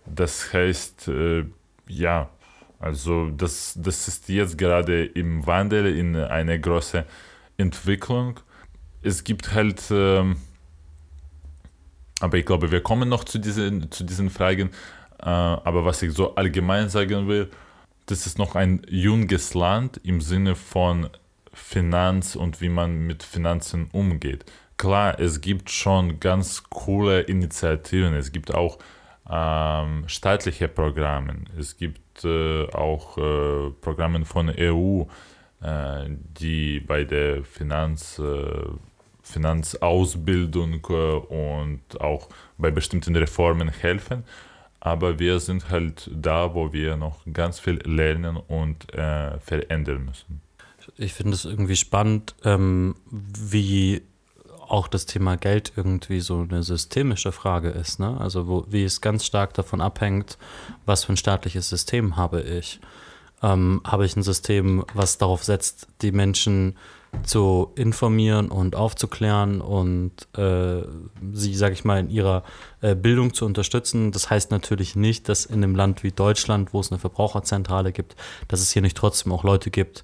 [0.06, 1.46] Das heißt, äh,
[1.88, 2.30] ja,
[2.80, 7.06] also das, das ist jetzt gerade im Wandel in eine große
[7.58, 8.40] Entwicklung
[9.02, 10.38] es gibt halt, ähm,
[12.20, 14.70] aber ich glaube, wir kommen noch zu diesen, zu diesen Fragen.
[15.20, 17.50] Äh, aber was ich so allgemein sagen will,
[18.06, 21.10] das ist noch ein junges Land im Sinne von
[21.54, 24.46] Finanz und wie man mit Finanzen umgeht.
[24.78, 28.14] Klar, es gibt schon ganz coole Initiativen.
[28.14, 28.80] Es gibt auch
[29.30, 31.44] ähm, staatliche Programme.
[31.58, 35.04] Es gibt äh, auch äh, Programme von EU,
[35.62, 38.66] äh, die bei der Finanz äh,
[39.22, 44.24] Finanzausbildung äh, und auch bei bestimmten Reformen helfen.
[44.80, 50.42] Aber wir sind halt da, wo wir noch ganz viel lernen und äh, verändern müssen.
[50.98, 54.02] Ich finde es irgendwie spannend, ähm, wie
[54.72, 58.00] auch das Thema Geld irgendwie so eine systemische Frage ist.
[58.00, 58.20] Ne?
[58.20, 60.38] Also wo, wie es ganz stark davon abhängt,
[60.86, 62.80] was für ein staatliches System habe ich.
[63.44, 66.78] Ähm, habe ich ein System, was darauf setzt, die Menschen
[67.24, 70.82] zu informieren und aufzuklären und äh,
[71.34, 72.44] sie, sage ich mal, in ihrer
[72.82, 74.12] äh, Bildung zu unterstützen.
[74.12, 78.16] Das heißt natürlich nicht, dass in einem Land wie Deutschland, wo es eine Verbraucherzentrale gibt,
[78.48, 80.04] dass es hier nicht trotzdem auch Leute gibt,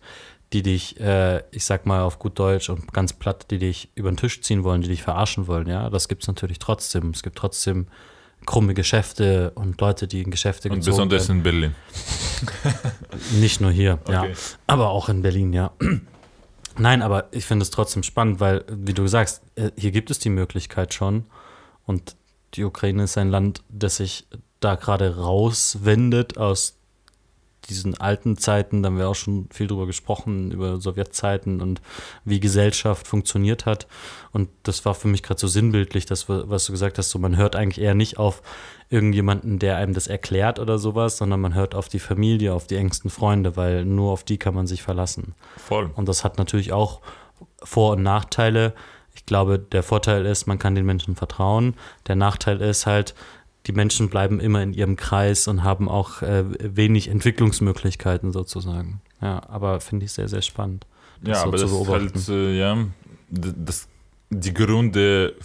[0.53, 4.11] die dich, äh, ich sag mal auf gut Deutsch und ganz platt, die dich über
[4.11, 5.67] den Tisch ziehen wollen, die dich verarschen wollen.
[5.67, 7.11] Ja, das gibt es natürlich trotzdem.
[7.11, 7.87] Es gibt trotzdem
[8.45, 11.37] krumme Geschäfte und Leute, die in Geschäfte Und besonders werden.
[11.37, 11.75] in Berlin.
[13.39, 14.11] Nicht nur hier, okay.
[14.11, 14.25] ja.
[14.67, 15.71] Aber auch in Berlin, ja.
[16.77, 20.19] Nein, aber ich finde es trotzdem spannend, weil, wie du sagst, äh, hier gibt es
[20.19, 21.25] die Möglichkeit schon.
[21.85, 22.15] Und
[22.53, 24.27] die Ukraine ist ein Land, das sich
[24.59, 26.76] da gerade rauswendet aus
[27.69, 31.81] diesen alten Zeiten, da haben wir auch schon viel drüber gesprochen, über Sowjetzeiten und
[32.25, 33.87] wie Gesellschaft funktioniert hat.
[34.31, 37.37] Und das war für mich gerade so sinnbildlich, das, was du gesagt hast, so man
[37.37, 38.41] hört eigentlich eher nicht auf
[38.89, 42.77] irgendjemanden, der einem das erklärt oder sowas, sondern man hört auf die Familie, auf die
[42.77, 45.35] engsten Freunde, weil nur auf die kann man sich verlassen.
[45.57, 45.89] Voll.
[45.95, 47.01] Und das hat natürlich auch
[47.61, 48.73] Vor- und Nachteile.
[49.13, 51.75] Ich glaube, der Vorteil ist, man kann den Menschen vertrauen.
[52.07, 53.15] Der Nachteil ist halt,
[53.67, 59.01] die Menschen bleiben immer in ihrem Kreis und haben auch äh, wenig Entwicklungsmöglichkeiten sozusagen.
[59.21, 60.85] Ja, aber finde ich sehr, sehr spannend.
[61.23, 62.77] Ja, so aber das ist halt, äh, ja,
[63.29, 63.87] das,
[64.29, 65.35] die Gründe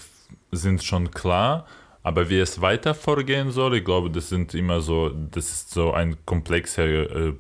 [0.52, 1.66] sind schon klar,
[2.02, 5.92] aber wie es weiter vorgehen soll, ich glaube, das sind immer so, das ist so
[5.92, 7.34] ein komplexer, äh,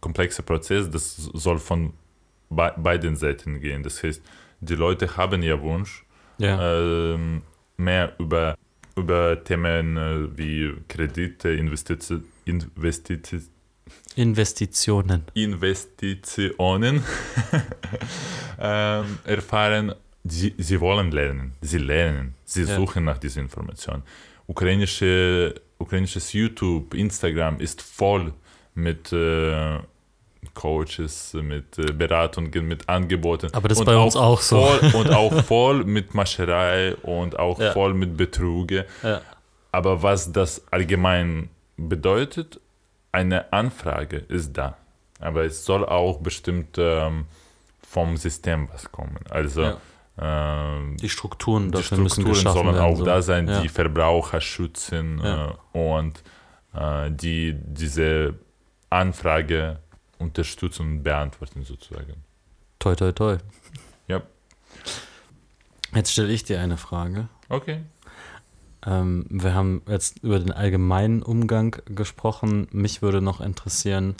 [0.00, 1.92] komplexer Prozess, das soll von
[2.48, 3.82] be beiden Seiten gehen.
[3.82, 4.22] Das heißt,
[4.60, 6.04] die Leute haben ja Wunsch,
[6.38, 7.14] ja.
[7.14, 7.18] Äh,
[7.76, 8.56] mehr über
[8.96, 12.12] über Themen äh, wie Kredite, Investiz
[12.44, 13.50] Investiz
[14.16, 15.24] Investitionen.
[15.34, 17.04] Investitionen
[18.58, 19.94] ähm, erfahren.
[20.24, 22.74] Sie, sie wollen lernen, sie lernen, sie ja.
[22.74, 24.02] suchen nach dieser Information.
[24.48, 28.32] Ukrainische, ukrainisches YouTube, Instagram ist voll
[28.74, 29.78] mit äh,
[30.54, 33.48] Coaches, mit äh, Beratungen, mit Angeboten.
[33.52, 34.64] Aber das ist bei uns auch so.
[34.64, 37.72] Voll, und auch voll mit Mascherei und auch ja.
[37.72, 38.86] voll mit Betruge.
[39.02, 39.20] Ja.
[39.72, 42.60] Aber was das allgemein bedeutet,
[43.12, 44.76] eine Anfrage ist da.
[45.20, 47.26] Aber es soll auch bestimmt ähm,
[47.86, 49.18] vom System was kommen.
[49.30, 49.76] Also ja.
[50.18, 53.04] ähm, die Strukturen, die Strukturen sollen werden, auch so.
[53.04, 56.22] da sein, die Verbraucher schützen äh, und
[56.74, 58.34] äh, die diese
[58.90, 59.78] Anfrage
[60.18, 62.14] unterstützen und beantworten sozusagen.
[62.78, 63.38] Toi, toi, toi.
[64.08, 64.22] Ja.
[65.94, 67.28] Jetzt stelle ich dir eine Frage.
[67.48, 67.82] Okay.
[68.84, 72.68] Ähm, wir haben jetzt über den allgemeinen Umgang gesprochen.
[72.70, 74.14] Mich würde noch interessieren,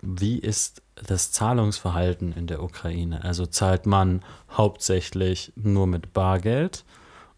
[0.00, 3.22] wie ist das Zahlungsverhalten in der Ukraine?
[3.22, 6.84] Also zahlt man hauptsächlich nur mit Bargeld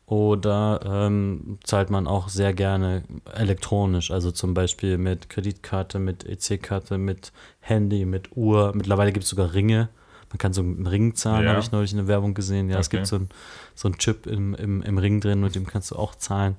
[0.06, 6.98] oder ähm, zahlt man auch sehr gerne elektronisch, also zum Beispiel mit Kreditkarte, mit EC-Karte,
[6.98, 8.72] mit Handy, mit Uhr.
[8.74, 9.88] Mittlerweile gibt es sogar Ringe.
[10.28, 11.50] Man kann so einen Ring zahlen, ja.
[11.50, 12.68] habe ich neulich in der Werbung gesehen.
[12.68, 12.80] Ja, okay.
[12.80, 13.28] es gibt so einen
[13.74, 16.56] so Chip im, im, im Ring drin, mit dem kannst du auch zahlen.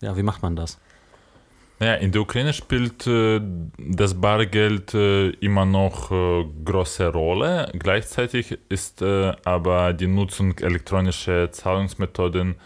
[0.00, 0.78] Ja, wie macht man das?
[1.82, 3.40] Ja, in der Ukraine spielt äh,
[3.78, 7.72] das Bargeld äh, immer noch äh, große Rolle.
[7.72, 12.56] Gleichzeitig ist äh, aber die Nutzung elektronischer Zahlungsmethoden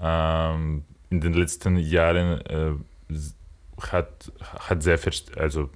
[0.00, 2.74] ähm, in den letzten Jahren äh,
[3.90, 4.30] hat,
[4.60, 5.00] hat sehr
[5.36, 5.68] also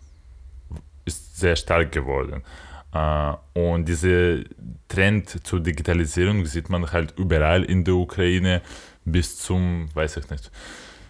[1.05, 2.45] ist sehr stark geworden.
[2.93, 4.39] Äh, und dieser
[4.87, 8.63] Trend zur Digitalisierung sieht man halt überall in der Ukraine
[9.05, 10.53] bis zum, weiß ich nicht,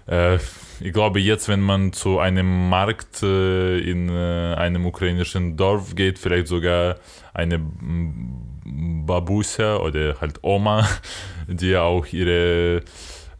[0.06, 6.18] ich glaube, jetzt, wenn man zu einem Markt äh, in äh, einem ukrainischen Dorf geht,
[6.18, 6.96] vielleicht sogar
[7.32, 7.60] eine
[8.64, 10.86] Babusia oder halt Oma,
[11.48, 12.82] die auch ihre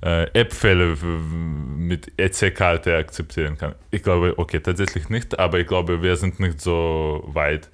[0.07, 3.75] Äpfel mit EC-Karte akzeptieren kann.
[3.91, 7.71] Ich glaube, okay, tatsächlich nicht, aber ich glaube, wir sind nicht so weit,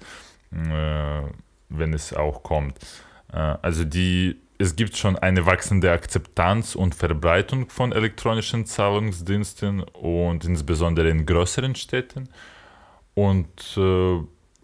[0.49, 2.79] wenn es auch kommt.
[3.27, 11.09] also die es gibt schon eine wachsende Akzeptanz und Verbreitung von elektronischen Zahlungsdiensten und insbesondere
[11.09, 12.29] in größeren Städten.
[13.15, 14.19] Und äh,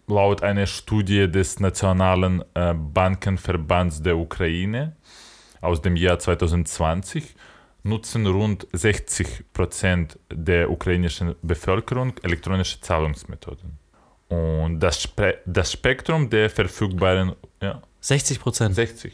[0.06, 4.96] laut einer Studie des Nationalen äh, Bankenverbands der Ukraine
[5.60, 7.34] aus dem Jahr 2020
[7.82, 13.78] nutzen rund 60 Prozent der ukrainischen Bevölkerung elektronische Zahlungsmethoden.
[14.28, 17.34] Und das, Spe das Spektrum der verfügbaren.
[17.60, 18.74] Ja, 60 Prozent?
[18.74, 19.12] 60.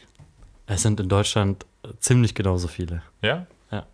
[0.67, 1.67] Es sind in Deutschland
[1.99, 3.03] ziemlich genauso viele.
[3.23, 3.47] Ja?
[3.71, 3.87] Ja.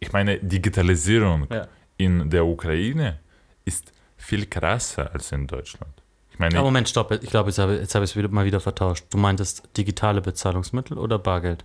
[0.00, 1.66] Ich meine, Digitalisierung ja.
[1.96, 3.18] in der Ukraine
[3.64, 5.92] ist viel krasser als in Deutschland.
[6.30, 7.12] Ich meine, Aber Moment, stopp.
[7.12, 9.04] Ich glaube, jetzt habe, jetzt habe ich es wieder, mal wieder vertauscht.
[9.10, 11.64] Du meintest digitale Bezahlungsmittel oder Bargeld?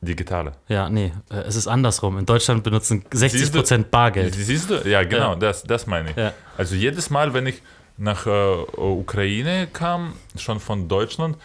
[0.00, 0.52] Digitale.
[0.68, 2.18] Ja, nee, äh, es ist andersrum.
[2.18, 4.34] In Deutschland benutzen 60 Prozent Bargeld.
[4.34, 4.88] Siehst du?
[4.88, 5.36] Ja, genau, ja.
[5.36, 6.16] Das, das meine ich.
[6.16, 6.32] Ja.
[6.56, 7.62] Also jedes Mal, wenn ich
[7.96, 11.36] nach äh, Ukraine kam, schon von Deutschland,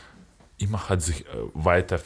[0.63, 1.99] immer hat sich äh, weiter,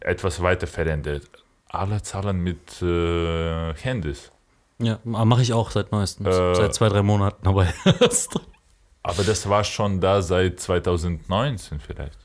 [0.00, 1.28] etwas weiter verändert.
[1.68, 4.30] Alle zahlen mit äh, Handys.
[4.78, 6.26] Ja, mache ich auch seit neuestem.
[6.26, 7.46] Äh, seit zwei, drei Monaten.
[7.46, 7.66] Aber
[9.02, 12.18] Aber das war schon da seit 2019 vielleicht.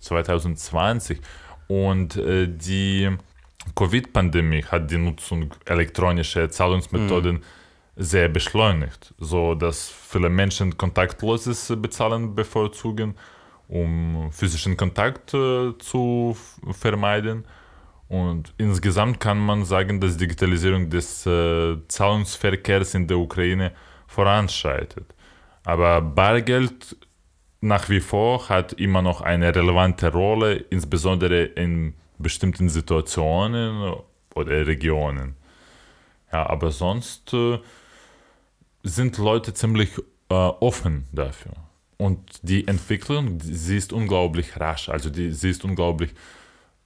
[0.00, 1.20] 2020.
[1.68, 3.16] Und äh, die
[3.74, 7.42] Covid-Pandemie hat die Nutzung elektronischer Zahlungsmethoden
[7.96, 13.14] sehr beschleunigt, so dass viele Menschen kontaktloses Bezahlen bevorzugen,
[13.68, 16.36] um physischen Kontakt äh, zu
[16.70, 17.44] vermeiden.
[18.08, 23.72] Und insgesamt kann man sagen, dass Digitalisierung des äh, Zahlungsverkehrs in der Ukraine
[24.06, 25.14] voranschreitet.
[25.64, 26.96] Aber Bargeld
[27.60, 33.94] nach wie vor hat immer noch eine relevante Rolle, insbesondere in bestimmten Situationen
[34.34, 35.36] oder Regionen.
[36.32, 37.58] Ja, aber sonst äh,
[38.82, 39.90] sind Leute ziemlich
[40.28, 41.52] äh, offen dafür.
[41.98, 46.14] Und die Entwicklung, sie ist unglaublich rasch, also die, sie ist unglaublich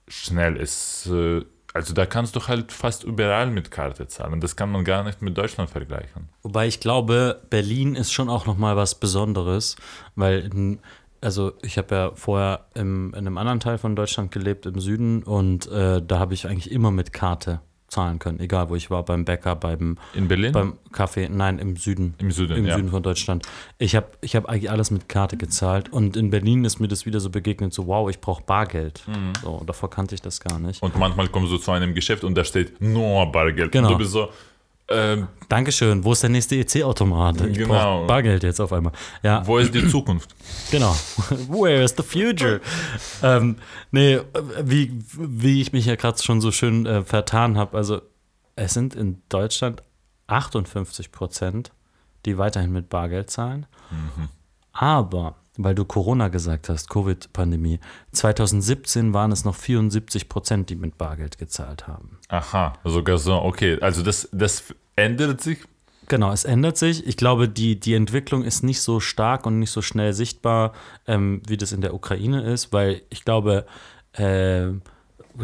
[0.06, 0.56] schnell.
[0.56, 1.42] Es, äh,
[1.72, 4.40] also da kannst du halt fast überall mit Karte zahlen.
[4.40, 6.28] Das kann man gar nicht mit Deutschland vergleichen.
[6.42, 9.76] Wobei ich glaube, Berlin ist schon auch nochmal was Besonderes,
[10.14, 10.80] weil, in,
[11.20, 15.22] also ich habe ja vorher im, in einem anderen Teil von Deutschland gelebt, im Süden,
[15.22, 17.60] und äh, da habe ich eigentlich immer mit Karte
[17.90, 20.53] zahlen können, egal wo ich war, beim Bäcker, beim, In Berlin?
[20.53, 22.14] beim Kaffee, nein, im Süden.
[22.18, 22.76] Im Süden, Im ja.
[22.76, 23.46] Süden von Deutschland.
[23.79, 27.05] Ich habe ich hab eigentlich alles mit Karte gezahlt und in Berlin ist mir das
[27.05, 29.03] wieder so begegnet, so wow, ich brauche Bargeld.
[29.07, 29.33] Mhm.
[29.42, 30.83] So, davor kannte ich das gar nicht.
[30.83, 33.72] Und manchmal kommst du zu einem Geschäft und da steht nur Bargeld.
[33.72, 33.88] Genau.
[33.88, 34.31] Und du bist so,
[34.90, 37.40] ähm, Dankeschön, wo ist der nächste EC-Automat?
[37.42, 38.07] Ich Genau.
[38.07, 38.92] Bargeld jetzt auf einmal.
[39.22, 40.35] Ja, wo ist die Zukunft?
[40.70, 40.92] Genau.
[41.48, 42.61] Where is the future?
[43.22, 43.57] ähm,
[43.90, 44.20] nee,
[44.62, 48.00] wie, wie ich mich ja gerade schon so schön äh, vertan habe, also
[48.57, 49.83] es sind in Deutschland
[50.26, 51.72] 58 Prozent,
[52.26, 53.66] die weiterhin mit Bargeld zahlen.
[54.72, 57.80] Aber, weil du Corona gesagt hast, Covid-Pandemie,
[58.12, 62.18] 2017 waren es noch 74 Prozent, die mit Bargeld gezahlt haben.
[62.28, 63.78] Aha, sogar so, okay.
[63.80, 65.58] Also das, das ändert sich.
[66.08, 67.06] Genau, es ändert sich.
[67.06, 70.72] Ich glaube, die, die Entwicklung ist nicht so stark und nicht so schnell sichtbar,
[71.06, 73.64] ähm, wie das in der Ukraine ist, weil ich glaube,
[74.14, 74.66] äh,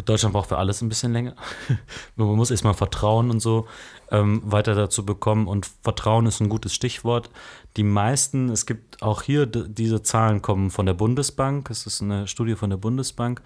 [0.03, 1.35] Deutschland braucht für alles ein bisschen länger.
[2.15, 3.67] Man muss erstmal Vertrauen und so
[4.11, 5.47] ähm, weiter dazu bekommen.
[5.47, 7.29] Und Vertrauen ist ein gutes Stichwort.
[7.75, 11.69] Die meisten, es gibt auch hier, diese Zahlen kommen von der Bundesbank.
[11.69, 13.41] Es ist eine Studie von der Bundesbank.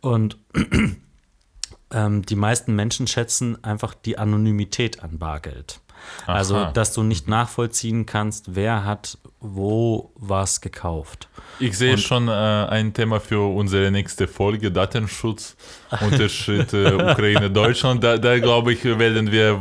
[0.00, 0.38] Und
[1.90, 5.80] ähm, die meisten Menschen schätzen einfach die Anonymität an Bargeld.
[6.26, 6.72] Also, Aha.
[6.72, 11.28] dass du nicht nachvollziehen kannst, wer hat wo was gekauft.
[11.60, 15.54] Ich sehe schon äh, ein Thema für unsere nächste Folge, Datenschutz,
[16.00, 18.02] Unterschiede Ukraine-Deutschland.
[18.02, 19.60] Da, da glaube ich, werden wir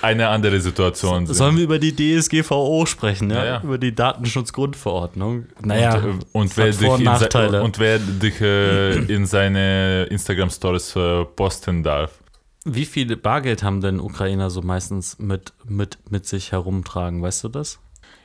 [0.00, 1.34] eine andere Situation sehen.
[1.34, 3.36] Sollen wir über die DSGVO sprechen, ja?
[3.36, 3.60] Ja, ja.
[3.62, 5.46] Über die Datenschutzgrundverordnung.
[5.62, 7.62] Naja, und, äh, und, wer und dich Nachteile.
[7.62, 12.19] und wer dich äh, in seine Instagram-Stories äh, posten darf.
[12.64, 17.22] Wie viel Bargeld haben denn Ukrainer so meistens mit, mit, mit sich herumtragen?
[17.22, 17.78] Weißt du das?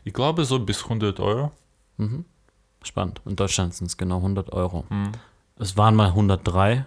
[0.04, 1.52] Ich glaube so bis 100 Euro.
[2.84, 3.22] Spannend.
[3.26, 4.86] In Deutschland sind es genau 100 Euro.
[4.90, 5.12] Hm.
[5.58, 6.86] Es waren mal 103,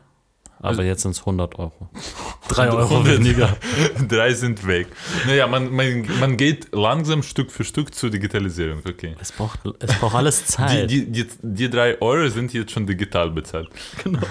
[0.58, 1.88] aber Also- jetzt sind es 100 Euro.
[2.48, 3.18] 3 Euro 100.
[3.18, 3.56] weniger.
[4.08, 4.88] Drei sind weg.
[5.26, 8.82] Naja, man, man, man geht langsam Stück für Stück zur Digitalisierung.
[8.88, 9.16] Okay.
[9.20, 10.90] Es braucht, es braucht alles Die, Zeit.
[10.90, 13.68] die, die, die drei Euro sind jetzt schon digital bezahlt.
[14.04, 14.20] genau.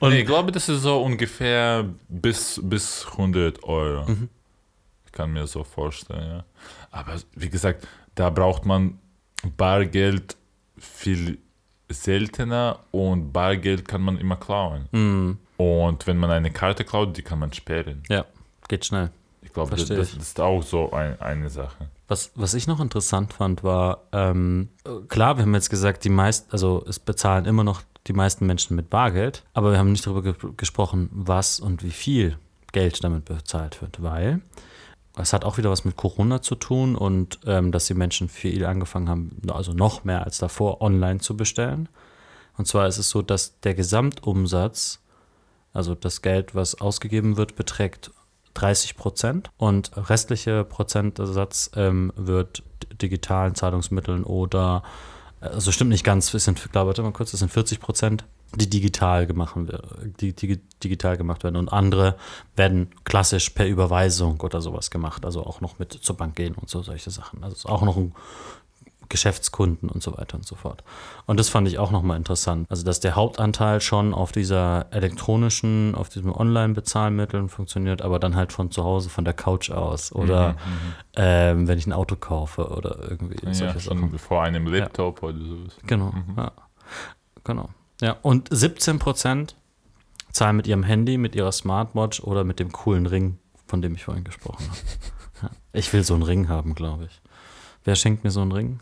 [0.00, 4.06] Und ich glaube, das ist so ungefähr bis, bis 100 Euro.
[5.06, 6.44] Ich kann mir so vorstellen, ja.
[6.90, 8.98] Aber wie gesagt, da braucht man
[9.56, 10.36] Bargeld
[10.78, 11.38] viel
[11.88, 14.88] seltener und Bargeld kann man immer klauen.
[14.92, 15.38] Mhm.
[15.56, 18.02] Und wenn man eine Karte klaut, die kann man sperren.
[18.08, 18.24] Ja,
[18.68, 19.10] geht schnell.
[19.42, 21.88] Ich glaube, das, das ist auch so ein, eine Sache.
[22.08, 24.68] Was, was ich noch interessant fand, war, ähm,
[25.08, 28.76] klar, wir haben jetzt gesagt, die meisten, also es bezahlen immer noch die meisten Menschen
[28.76, 32.38] mit Bargeld, aber wir haben nicht darüber ge gesprochen, was und wie viel
[32.72, 34.40] Geld damit bezahlt wird, weil
[35.16, 38.64] es hat auch wieder was mit Corona zu tun und ähm, dass die Menschen viel
[38.66, 41.88] angefangen haben, also noch mehr als davor, online zu bestellen.
[42.56, 45.00] Und zwar ist es so, dass der Gesamtumsatz,
[45.72, 48.10] also das Geld, was ausgegeben wird, beträgt
[48.54, 52.62] 30 Prozent und restliche Prozentsatz ähm, wird
[53.00, 54.82] digitalen Zahlungsmitteln oder,
[55.48, 58.24] also stimmt nicht ganz, es sind, glaube warte mal kurz, es sind 40 Prozent,
[58.54, 59.56] die digital gemacht,
[60.20, 62.16] die, die digital gemacht werden und andere
[62.54, 66.68] werden klassisch per Überweisung oder sowas gemacht, also auch noch mit zur Bank gehen und
[66.68, 67.42] so solche Sachen.
[67.42, 68.14] Also es ist auch noch ein
[69.08, 70.82] Geschäftskunden und so weiter und so fort.
[71.26, 72.66] Und das fand ich auch nochmal interessant.
[72.70, 78.52] Also, dass der Hauptanteil schon auf dieser elektronischen, auf diesem Online-Bezahlmitteln funktioniert, aber dann halt
[78.52, 80.12] von zu Hause, von der Couch aus.
[80.12, 80.56] Oder
[81.16, 84.18] ähm, wenn ich ein Auto kaufe oder irgendwie Ja, solche schon Sachen.
[84.18, 85.76] vor einem Laptop oder sowas.
[85.86, 86.52] Genau, ja.
[87.44, 87.68] genau.
[88.00, 89.56] Ja, und 17 Prozent
[90.32, 94.04] zahlen mit ihrem Handy, mit ihrer Smartwatch oder mit dem coolen Ring, von dem ich
[94.04, 94.78] vorhin gesprochen habe.
[95.42, 97.20] Ja, ich will so einen Ring haben, glaube ich.
[97.84, 98.80] Wer schenkt mir so einen Ring?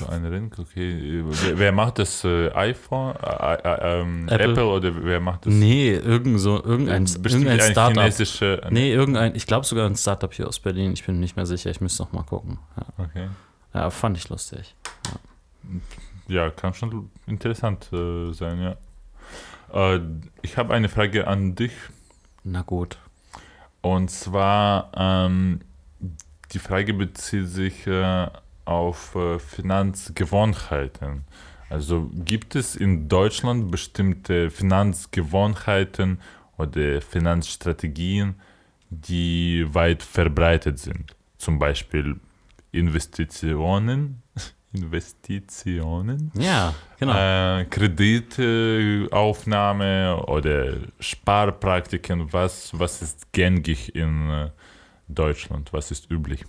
[0.00, 1.22] So ein Ring, okay.
[1.24, 2.24] Wer, wer macht das?
[2.24, 3.14] Äh, iPhone?
[3.16, 4.50] Äh, äh, ähm, Apple.
[4.52, 4.64] Apple?
[4.66, 5.52] oder wer macht das?
[5.54, 8.02] Nee, irgend so, irgendein, Bestimmt irgendein ein Startup.
[8.02, 8.60] chinesische.
[8.70, 10.92] Nee, irgendein, ich glaube sogar ein Startup hier aus Berlin.
[10.92, 12.58] Ich bin nicht mehr sicher, ich müsste noch mal gucken.
[12.76, 13.28] Ja, Okay.
[13.74, 14.74] ja fand ich lustig.
[16.28, 18.76] Ja, kann schon interessant äh, sein, ja.
[19.94, 20.00] Äh,
[20.42, 21.72] ich habe eine Frage an dich.
[22.44, 22.98] Na gut.
[23.82, 25.60] Und zwar, ähm,
[26.52, 28.26] die Frage bezieht sich äh,
[28.70, 31.24] auf äh, Finanzgewohnheiten.
[31.68, 36.20] Also gibt es in Deutschland bestimmte Finanzgewohnheiten
[36.56, 38.34] oder Finanzstrategien,
[38.90, 41.14] die weit verbreitet sind?
[41.38, 42.20] Zum Beispiel
[42.72, 44.22] Investitionen,
[44.72, 47.14] Investitionen, Ja, genau.
[47.16, 52.32] äh, Kreditaufnahme oder Sparpraktiken.
[52.32, 54.50] Was, was ist gängig in äh,
[55.08, 55.72] Deutschland?
[55.72, 56.44] Was ist üblich?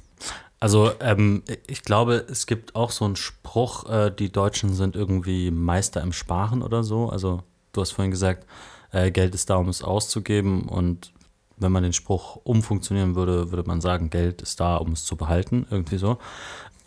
[0.61, 5.49] Also ähm, ich glaube, es gibt auch so einen Spruch, äh, die Deutschen sind irgendwie
[5.49, 7.09] Meister im Sparen oder so.
[7.09, 7.41] Also
[7.73, 8.45] du hast vorhin gesagt,
[8.91, 10.69] äh, Geld ist da, um es auszugeben.
[10.69, 11.13] Und
[11.57, 15.15] wenn man den Spruch umfunktionieren würde, würde man sagen, Geld ist da, um es zu
[15.15, 15.65] behalten.
[15.71, 16.19] Irgendwie so.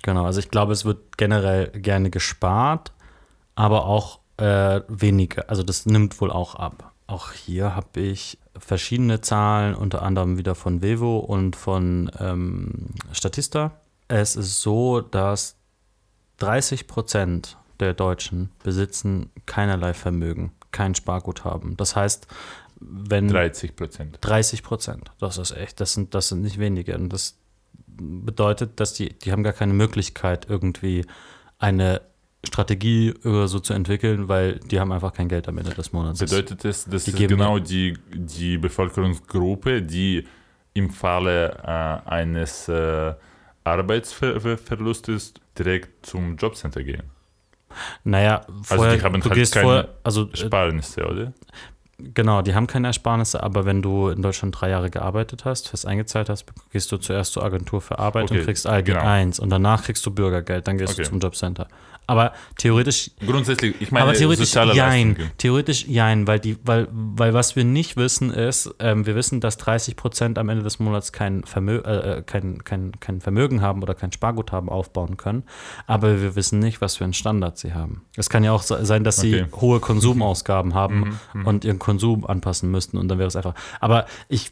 [0.05, 2.93] Genau, also ich glaube, es wird generell gerne gespart,
[3.57, 5.51] aber auch äh, weniger.
[5.51, 6.93] Also das nimmt wohl auch ab.
[7.09, 13.73] Auch hier habe ich verschiedene Zahlen, unter anderem wieder von Vevo und von ähm, Statista.
[14.09, 15.57] Es ist so, dass
[16.39, 21.77] 30 Prozent der Deutschen besitzen keinerlei Vermögen, kein Sparguthaben.
[21.77, 22.27] Das heißt,
[22.81, 24.19] wenn 30 Prozent.
[24.21, 26.97] 30 Prozent, das ist echt, das sind, das sind nicht wenige.
[26.97, 27.37] Und das
[27.87, 31.07] bedeutet, dass die, die haben gar keine Möglichkeit, irgendwie
[31.59, 32.01] eine
[32.47, 36.19] Strategie oder so zu entwickeln, weil die haben einfach kein Geld am Ende des Monats.
[36.21, 40.27] Bedeutet es, dass Die geben- genau die, die Bevölkerungsgruppe, die
[40.75, 43.15] im Falle äh, eines äh,
[43.65, 47.05] Arbeitsverlustes direkt zum Jobcenter gehen?
[48.05, 51.33] naja, vorher, die haben du halt gehst keine vorher, also äh, Sparnisse, oder?
[51.99, 55.87] Genau, die haben keine Ersparnisse, aber wenn du in Deutschland drei Jahre gearbeitet hast, fest
[55.87, 59.01] eingezahlt hast, gehst du zuerst zur Agentur für Arbeit Okay, und kriegst ALG genau.
[59.01, 61.03] 1 und danach kriegst du Bürgergeld, dann gehst Okay.
[61.05, 61.69] du zum Jobcenter.
[62.07, 65.31] Aber theoretisch, Grundsätzlich, ich meine, aber theoretisch soziale jein, Leistungen.
[65.39, 69.57] theoretisch jein, weil die, weil, weil was wir nicht wissen ist, ähm, wir wissen, dass
[69.57, 73.83] 30 Prozent am Ende des Monats kein, Vermö äh, äh, kein, kein, kein Vermögen haben
[73.83, 75.45] oder kein Sparguthaben aufbauen können,
[75.87, 78.03] aber wir wissen nicht, was für einen Standard sie haben.
[78.17, 79.47] Es kann ja auch se- sein, dass sie Okay.
[79.61, 83.55] hohe Konsumausgaben haben Mhm, und ihren Konsum anpassen müssten und dann wäre es einfach.
[83.81, 84.51] Aber ich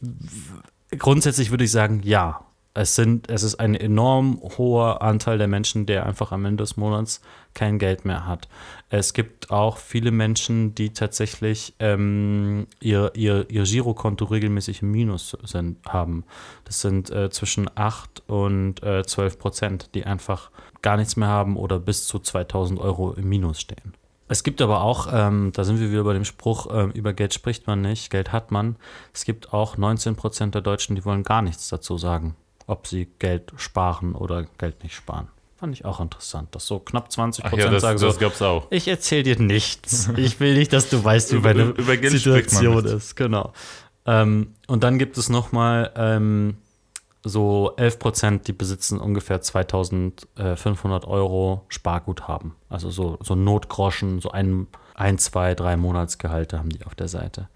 [0.98, 2.40] grundsätzlich würde ich sagen, ja.
[2.74, 6.76] Es, sind, es ist ein enorm hoher Anteil der Menschen, der einfach am Ende des
[6.76, 7.20] Monats
[7.54, 8.48] kein Geld mehr hat.
[8.88, 15.36] Es gibt auch viele Menschen, die tatsächlich ähm, ihr, ihr, ihr Girokonto regelmäßig im Minus
[15.44, 16.24] sind, haben.
[16.64, 20.50] Das sind äh, zwischen 8 und äh, 12 Prozent, die einfach
[20.80, 23.94] gar nichts mehr haben oder bis zu 2000 Euro im Minus stehen.
[24.28, 27.34] Es gibt aber auch, ähm, da sind wir wieder bei dem Spruch, ähm, über Geld
[27.34, 28.76] spricht man nicht, Geld hat man.
[29.12, 32.34] Es gibt auch 19 Prozent der Deutschen, die wollen gar nichts dazu sagen,
[32.72, 35.28] ob sie Geld sparen oder Geld nicht sparen.
[35.56, 38.20] Fand ich auch interessant, dass so knapp 20 Ach ja, Prozent das, sagen das so,
[38.20, 38.66] gab es auch.
[38.70, 40.10] ich erzähle dir nichts.
[40.16, 43.14] Ich will nicht, dass du weißt, wie Über- meine über man Situation ist.
[43.14, 43.52] Genau.
[44.04, 46.56] Ähm, und dann gibt es nochmal ähm,
[47.22, 52.56] so 11 Prozent, die besitzen ungefähr 2500 Euro Sparguthaben.
[52.68, 57.48] Also so, so Notgroschen, so ein, ein, zwei, drei Monatsgehalte haben die auf der Seite.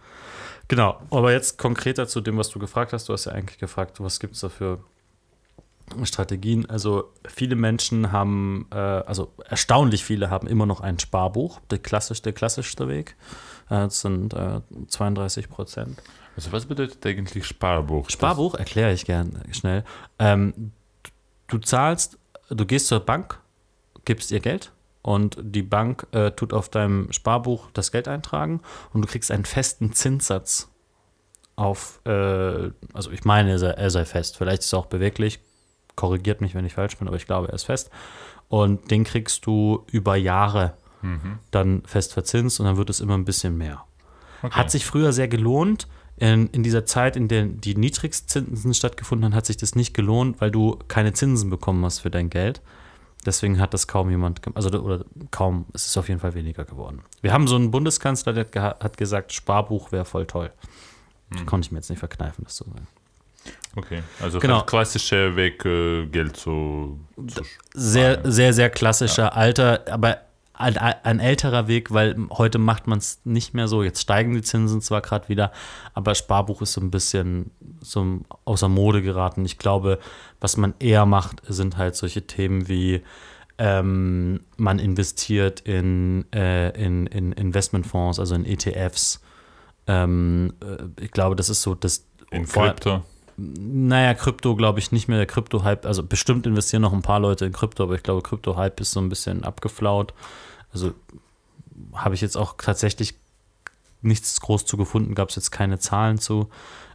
[0.69, 3.09] Genau, aber jetzt konkreter zu dem, was du gefragt hast.
[3.09, 4.79] Du hast ja eigentlich gefragt, was gibt es da für
[6.05, 6.69] Strategien.
[6.69, 12.23] Also viele Menschen haben, äh, also erstaunlich viele haben immer noch ein Sparbuch, der, klassisch,
[12.23, 13.17] der klassischste Weg.
[13.69, 16.03] Äh, das sind äh, 32 Prozent.
[16.37, 18.11] Also was bedeutet eigentlich Sparbuch?
[18.11, 19.85] Sparbuch erkläre ich gern schnell.
[20.19, 20.73] Ähm,
[21.47, 22.19] du zahlst,
[22.51, 23.41] du gehst zur Bank,
[24.05, 24.73] gibst ihr Geld
[25.03, 28.61] und die Bank äh, tut auf deinem Sparbuch das Geld eintragen
[28.93, 30.69] und du kriegst einen festen Zinssatz
[31.57, 35.41] auf, äh, also ich meine, er sei, er sei fest, vielleicht ist er auch beweglich,
[35.97, 37.91] korrigiert mich, wenn ich falsch bin, aber ich glaube, er ist fest.
[38.49, 40.75] Und den kriegst du über Jahre
[41.51, 43.85] dann fest verzinst und dann wird es immer ein bisschen mehr.
[44.43, 44.55] Okay.
[44.55, 45.89] Hat sich früher sehr gelohnt.
[46.19, 50.41] In, in dieser Zeit, in der die Niedrigzinsen stattgefunden haben, hat sich das nicht gelohnt,
[50.41, 52.63] weil du keine Zinsen bekommen hast für dein Geld.
[53.27, 57.03] Deswegen hat das kaum jemand, also oder kaum, es ist auf jeden Fall weniger geworden.
[57.21, 58.47] Wir haben so einen Bundeskanzler, der
[58.81, 60.53] hat, gesagt, Sparbuch wäre voll toll.
[61.45, 62.87] Konnte ich mir jetzt nicht verkneifen, das zu sagen.
[63.77, 64.59] Okay, also Genau.
[64.59, 67.43] halt klassischer Weg, äh, Geld zu, zu
[67.75, 68.33] Sehr, sparen.
[68.33, 70.19] sehr, sehr klassischer, alter, aber
[70.55, 73.83] ein, ein älterer Weg, weil heute macht man es nicht mehr so.
[73.83, 75.53] Jetzt steigen die Zinsen zwar gerade wieder,
[75.93, 79.45] aber Sparbuch ist so ein bisschen so außer Mode geraten.
[79.45, 79.99] Ich glaube,
[80.41, 83.03] was man eher macht, sind halt solche Themen wie
[83.59, 89.21] ähm, man investiert in, äh, in, in Investmentfonds, also in ETFs.
[89.87, 92.07] Ähm, äh, ich glaube, das ist so das.
[92.31, 93.03] In Krypto?
[93.37, 95.19] Naja, Krypto glaube ich nicht mehr.
[95.19, 98.81] Der Krypto-Hype, also bestimmt investieren noch ein paar Leute in Krypto, aber ich glaube, Krypto-Hype
[98.81, 100.15] ist so ein bisschen abgeflaut.
[100.73, 100.95] Also
[101.95, 103.15] habe ich jetzt auch tatsächlich
[104.01, 106.49] nichts groß zu gefunden, gab es jetzt keine Zahlen zu,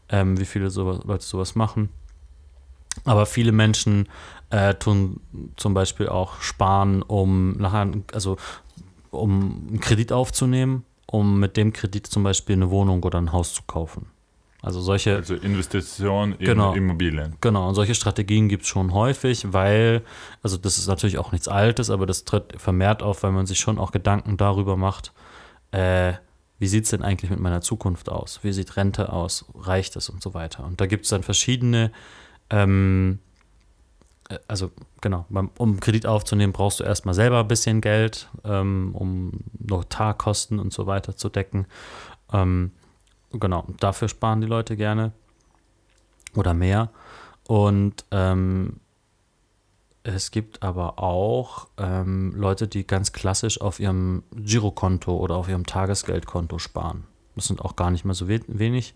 [0.09, 1.89] ähm, wie viele so, Leute sowas machen.
[3.05, 4.09] Aber viele Menschen
[4.49, 5.21] äh, tun
[5.55, 8.37] zum Beispiel auch sparen, um nachher, also
[9.11, 13.53] um einen Kredit aufzunehmen, um mit dem Kredit zum Beispiel eine Wohnung oder ein Haus
[13.53, 14.07] zu kaufen.
[14.61, 15.15] Also solche.
[15.15, 17.35] Also Investitionen in genau, Immobilien.
[17.41, 20.03] Genau, und solche Strategien gibt es schon häufig, weil,
[20.43, 23.59] also das ist natürlich auch nichts Altes, aber das tritt vermehrt auf, weil man sich
[23.59, 25.13] schon auch Gedanken darüber macht,
[25.71, 26.13] äh,
[26.59, 28.39] wie sieht es denn eigentlich mit meiner Zukunft aus?
[28.43, 29.45] Wie sieht Rente aus?
[29.55, 30.63] Reicht es und so weiter?
[30.63, 31.91] Und da gibt es dann verschiedene,
[32.51, 33.17] ähm,
[34.29, 34.69] äh, also
[35.01, 35.25] genau,
[35.57, 40.85] um Kredit aufzunehmen, brauchst du erstmal selber ein bisschen Geld, ähm, um Notarkosten und so
[40.85, 41.65] weiter zu decken.
[42.31, 42.73] Ähm,
[43.33, 45.11] Genau, dafür sparen die Leute gerne
[46.35, 46.89] oder mehr.
[47.47, 48.79] Und ähm,
[50.03, 55.65] es gibt aber auch ähm, Leute, die ganz klassisch auf ihrem Girokonto oder auf ihrem
[55.65, 57.05] Tagesgeldkonto sparen.
[57.35, 58.95] Das sind auch gar nicht mehr so we wenig.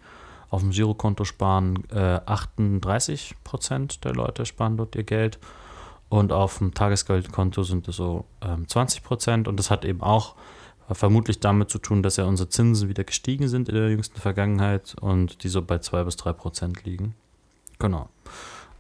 [0.50, 5.40] Auf dem Girokonto sparen äh, 38 Prozent der Leute sparen dort ihr Geld.
[6.10, 9.48] Und auf dem Tagesgeldkonto sind es so ähm, 20 Prozent.
[9.48, 10.36] Und das hat eben auch
[10.92, 14.96] vermutlich damit zu tun, dass ja unsere Zinsen wieder gestiegen sind in der jüngsten Vergangenheit
[15.02, 17.16] und die so bei 2 bis 3 Prozent liegen.
[17.80, 18.10] Genau.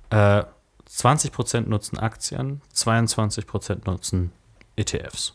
[0.09, 0.43] Äh,
[0.85, 4.31] 20 Prozent nutzen Aktien, 22 Prozent nutzen
[4.75, 5.33] ETFs.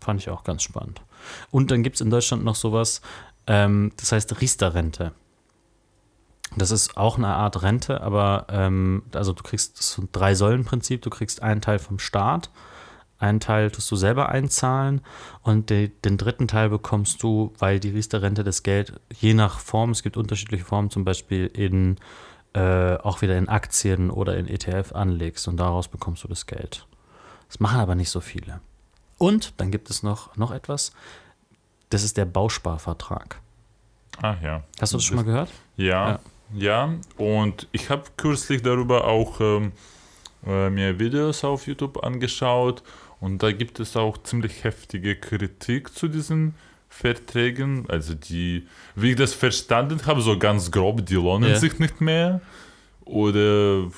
[0.00, 1.00] Fand ich auch ganz spannend.
[1.50, 3.00] Und dann gibt es in Deutschland noch sowas,
[3.46, 5.12] ähm, das heißt Riester-Rente.
[6.56, 11.42] Das ist auch eine Art Rente, aber ähm, also du kriegst das Drei-Säulen-Prinzip, du kriegst
[11.42, 12.50] einen Teil vom Staat,
[13.18, 15.00] einen Teil tust du selber einzahlen
[15.42, 19.90] und de, den dritten Teil bekommst du, weil die Riester-Rente das Geld je nach Form,
[19.90, 21.96] es gibt unterschiedliche Formen, zum Beispiel in
[22.54, 26.86] äh, auch wieder in Aktien oder in ETF anlegst und daraus bekommst du das Geld.
[27.48, 28.60] Das machen aber nicht so viele.
[29.18, 30.92] Und dann gibt es noch, noch etwas,
[31.90, 33.40] das ist der Bausparvertrag.
[34.22, 34.62] Ach ja.
[34.80, 35.50] Hast du das schon mal gehört?
[35.76, 36.20] Ja,
[36.54, 36.88] ja.
[36.88, 36.94] ja.
[37.16, 39.72] Und ich habe kürzlich darüber auch ähm,
[40.46, 42.82] äh, mir Videos auf YouTube angeschaut
[43.20, 46.54] und da gibt es auch ziemlich heftige Kritik zu diesen
[46.88, 47.86] Verträgen.
[47.88, 51.58] Also die, wie ich das verstanden habe, so ganz grob, die lohnen yeah.
[51.58, 52.40] sich nicht mehr.
[53.04, 53.90] Oder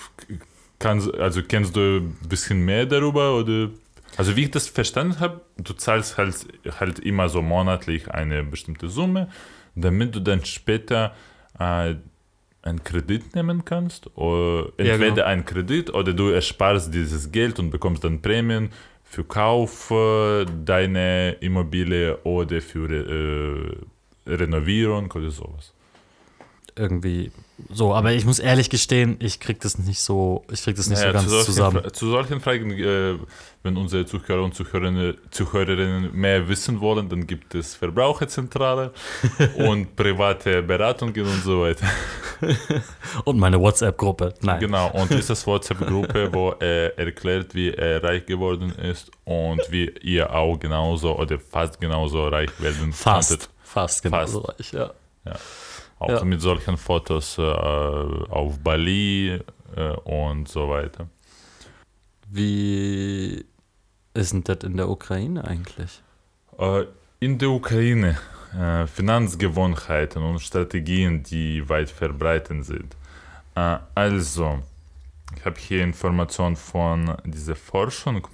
[0.79, 3.37] kannst, also kennst du ein bisschen mehr darüber?
[3.37, 3.71] Oder
[4.17, 6.35] also wie ich das verstanden habe, du zahlst halt,
[6.79, 9.29] halt immer so monatlich eine bestimmte Summe,
[9.75, 11.15] damit du dann später
[11.59, 11.95] äh,
[12.63, 14.15] einen Kredit nehmen kannst.
[14.17, 15.25] Oder entweder ja, genau.
[15.25, 18.71] einen Kredit oder du ersparst dieses Geld und bekommst dann Prämien
[19.11, 19.93] für Kauf
[20.65, 25.75] deiner Immobilie oder für äh, Renovierung oder sowas.
[26.77, 27.33] Irgendwie
[27.69, 31.01] so, aber ich muss ehrlich gestehen, ich krieg das nicht so, ich krieg das nicht
[31.01, 31.95] naja, so ganz zu solchen, zusammen.
[31.95, 33.19] zu solchen Fragen, äh,
[33.63, 38.93] wenn unsere Zuhörer und Zuhörerinnen, Zuhörerinnen mehr wissen wollen, dann gibt es Verbraucherzentrale
[39.57, 41.87] und private Beratungen und so weiter.
[43.25, 44.35] und meine WhatsApp-Gruppe.
[44.41, 44.61] Nein.
[44.61, 49.91] Genau, und ist das WhatsApp-Gruppe, wo er erklärt, wie er reich geworden ist und wie
[50.03, 53.51] ihr auch genauso oder fast genauso reich werden fast, konntet.
[53.63, 54.61] Fast genauso fast.
[54.61, 54.91] reich, ja.
[55.27, 55.37] ja.
[56.01, 56.25] Auch ja.
[56.25, 59.39] mit solchen Fotos äh, auf Bali
[59.77, 61.07] äh, und so weiter.
[62.29, 63.45] Wie
[64.15, 66.03] ist denn das in der Ukraine eigentlich?
[66.59, 66.87] Äh,
[67.21, 68.19] in der Ukraine
[68.59, 72.97] äh, Finanzgewohnheiten und Strategien, die weit verbreitet sind.
[73.55, 74.61] Äh, also,
[75.37, 78.27] ich habe hier Informationen von dieser Forschung.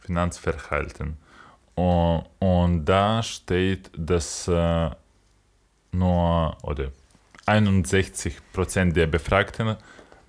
[0.00, 1.16] Finanzverhalten.
[1.76, 4.90] Und, und da steht, dass äh,
[5.92, 6.92] nur oder
[7.46, 9.76] 61 Prozent der Befragten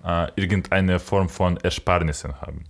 [0.04, 2.64] äh, irgendeine Form von Ersparnissen haben.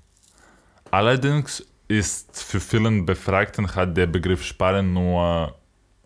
[0.91, 5.55] Allerdings ist für vielen Befragten hat der Begriff Sparen nur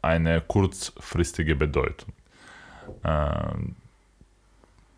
[0.03, 2.13] eine kurzfristige Bedeutung.
[3.03, 3.55] Äh,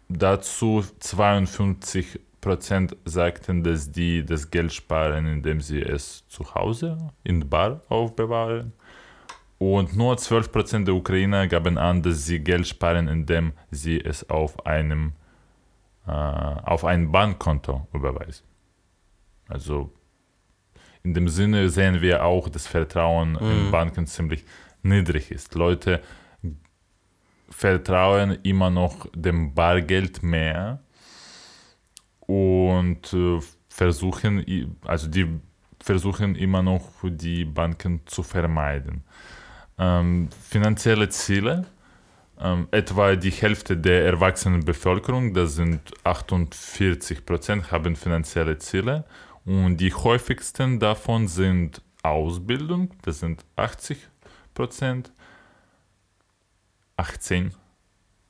[0.09, 7.49] dazu 52 Prozent sagten, dass die das Geld sparen, indem sie es zu Hause in
[7.49, 8.73] Bar aufbewahren.
[9.59, 14.65] Und nur 12% der Ukrainer gaben an, dass sie Geld sparen, indem sie es auf,
[14.65, 15.15] einem,
[16.07, 18.47] äh, auf ein Bankkonto überweisen.
[19.49, 19.93] Also
[21.03, 23.39] in dem Sinne sehen wir auch, dass Vertrauen mhm.
[23.51, 24.45] in Banken ziemlich
[24.83, 25.55] niedrig ist.
[25.55, 26.03] Leute
[27.51, 30.81] vertrauen immer noch dem Bargeld mehr
[32.21, 35.41] und äh, versuchen, also die
[35.81, 39.05] versuchen immer noch die Banken zu vermeiden.
[39.79, 41.67] Ähm, finanzielle Ziele,
[42.41, 49.05] ähm, etwa die Hälfte der erwachsenen Bevölkerung, das sind 48 Prozent, haben finanzielle Ziele
[49.45, 53.99] und die häufigsten davon sind Ausbildung, das sind 80
[54.55, 55.13] Prozent,
[56.97, 57.53] 18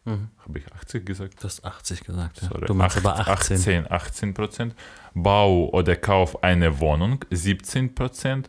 [0.08, 0.30] Mhm.
[0.38, 1.34] Habe ich 80 gesagt?
[1.42, 2.48] Du hast 80 gesagt, ja.
[2.48, 2.66] Sorry.
[2.66, 3.56] Du meinst aber 18.
[3.56, 4.74] 18, 18 Prozent.
[5.14, 8.48] Bau oder Kauf einer Wohnung 17 Prozent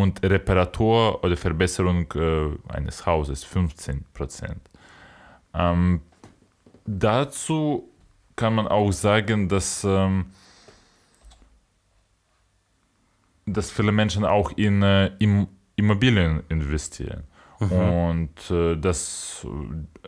[0.00, 4.60] und Reparatur oder Verbesserung äh, eines Hauses 15 Prozent.
[5.54, 6.00] Ähm,
[6.86, 7.88] dazu
[8.36, 10.26] kann man auch sagen, dass, ähm,
[13.46, 17.24] dass viele Menschen auch in, äh, in Immobilien investieren.
[17.60, 17.72] Mhm.
[17.72, 19.46] Und äh, das,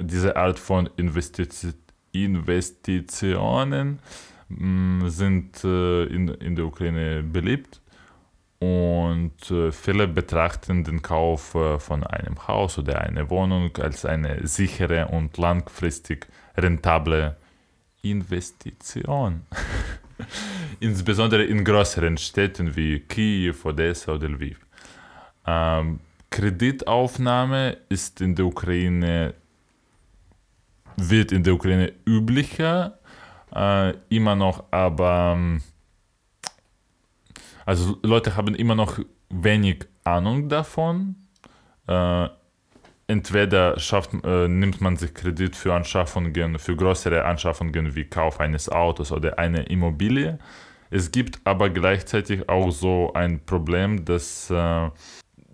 [0.01, 1.67] diese Art von Investiz
[2.13, 3.99] Investitionen
[4.49, 7.81] mh, mm, sind äh, in, in der Ukraine beliebt.
[8.65, 14.47] Und äh, viele betrachten den Kauf äh, von einem Haus oder einer Wohnung als eine
[14.47, 17.37] sichere und langfristig rentable
[18.03, 19.43] Investition.
[20.81, 24.59] Insbesondere in größeren Städten wie Kiew, Odessa oder Lviv.
[25.47, 26.01] Ähm,
[26.31, 29.35] Kreditaufnahme ist in der Ukraine,
[30.97, 32.99] wird in der Ukraine üblicher,
[33.55, 35.63] äh, immer noch, aber ähm,
[37.65, 38.99] also Leute haben immer noch
[39.31, 41.17] wenig Ahnung davon.
[41.87, 42.29] Äh,
[43.07, 48.69] entweder schafft, äh, nimmt man sich Kredit für Anschaffungen, für größere Anschaffungen wie Kauf eines
[48.69, 50.39] Autos oder eine Immobilie.
[50.91, 54.91] Es gibt aber gleichzeitig auch so ein Problem, dass äh,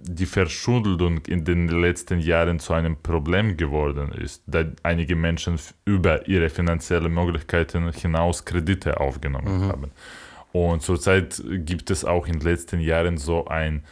[0.02, 6.26] die Verschuldung in den letzten Jahren zu einem Problem geworden ist, da einige Menschen über
[6.26, 9.68] ihre finanziellen Möglichkeiten hinaus Kredite aufgenommen mhm.
[9.68, 9.90] haben.
[10.52, 13.84] Und zurzeit gibt es auch in den letzten Jahren so ein,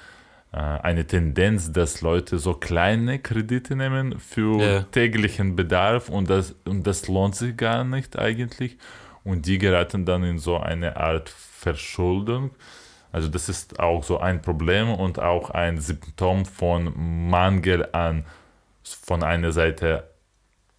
[0.53, 4.83] äh, eine Tendenz, dass Leute so kleine Kredite nehmen für yeah.
[4.91, 8.77] täglichen Bedarf und das, und das lohnt sich gar nicht eigentlich.
[9.25, 12.53] Und die geraten dann in so eine Art Verschuldung
[13.13, 16.93] also das ist auch so ein Problem und auch ein Symptom von
[17.31, 18.25] Mangel an
[18.83, 20.11] von einer Seite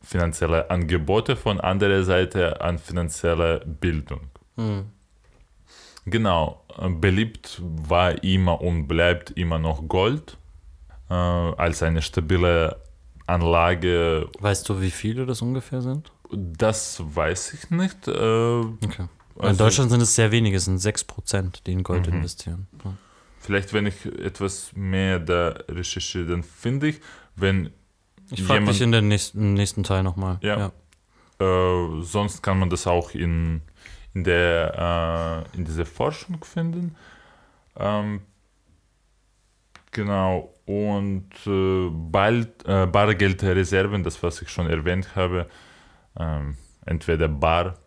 [0.02, 4.22] finanzielle Angebote, von anderer Seite an finanzielle Bildung.
[4.56, 4.86] Mhm.
[6.10, 6.64] Genau,
[7.00, 10.38] beliebt war immer und bleibt immer noch Gold
[11.10, 12.82] äh, als eine stabile
[13.28, 14.30] Anlage.
[14.40, 16.12] Weißt du, wie viele das ungefähr sind?
[16.32, 18.08] Das weiß ich nicht.
[18.08, 19.08] Äh, okay.
[19.36, 22.16] Also, in Deutschland sind es sehr wenige, es sind 6%, die in Gold mhm.
[22.16, 22.68] investieren.
[22.84, 22.94] Ja.
[23.40, 27.00] Vielleicht, wenn ich etwas mehr da recherchiere, dann finde ich,
[27.36, 27.70] wenn.
[28.32, 30.38] Ich frage dich in den nächsten, nächsten Teil nochmal.
[30.42, 30.72] Ja.
[31.40, 31.46] ja.
[31.46, 33.62] Äh, sonst kann man das auch in,
[34.14, 36.96] in, der, äh, in dieser Forschung finden.
[37.78, 38.22] Ähm,
[39.92, 40.54] genau.
[40.66, 45.48] Und äh, bald, äh, Bargeldreserven, das was ich schon erwähnt habe,
[46.18, 47.78] ähm, entweder bar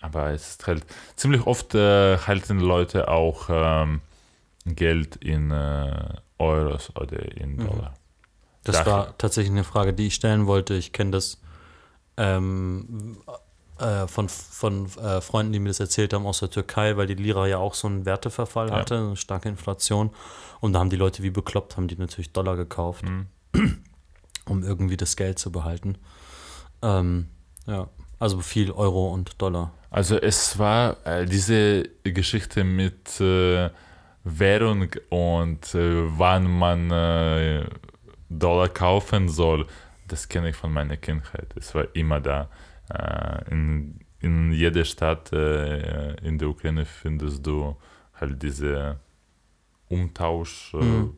[0.00, 0.84] aber es ist halt
[1.16, 4.00] ziemlich oft äh, halten Leute auch ähm,
[4.64, 7.66] Geld in äh, Euros oder in mhm.
[7.66, 7.94] Dollar.
[8.64, 8.92] Das Daher.
[8.92, 10.74] war tatsächlich eine Frage, die ich stellen wollte.
[10.74, 11.40] Ich kenne das
[12.16, 13.18] ähm,
[13.80, 17.14] äh, von, von äh, Freunden, die mir das erzählt haben aus der Türkei, weil die
[17.14, 18.74] Lira ja auch so einen Werteverfall ja.
[18.74, 20.10] hatte, eine starke Inflation.
[20.60, 23.26] Und da haben die Leute wie bekloppt, haben die natürlich Dollar gekauft, mhm.
[24.46, 25.96] um irgendwie das Geld zu behalten.
[26.82, 27.28] Ähm,
[27.66, 29.72] ja, also viel Euro und Dollar.
[29.90, 33.70] Also es war äh, diese Geschichte mit äh,
[34.24, 37.64] Währung und äh, wann man äh,
[38.28, 39.66] Dollar kaufen soll,
[40.06, 41.54] das kenne ich von meiner Kindheit.
[41.56, 42.48] Es war immer da.
[42.90, 47.76] Äh, in, in jeder Stadt äh, in der Ukraine findest du
[48.14, 48.98] halt diese
[49.88, 51.16] Umtausch, mhm.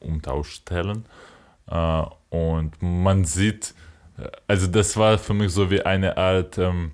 [0.00, 1.04] Umtauschstellen.
[2.30, 3.74] und man sieht,
[4.46, 6.58] also das war für mich so wie eine Art...
[6.58, 6.92] Ähm,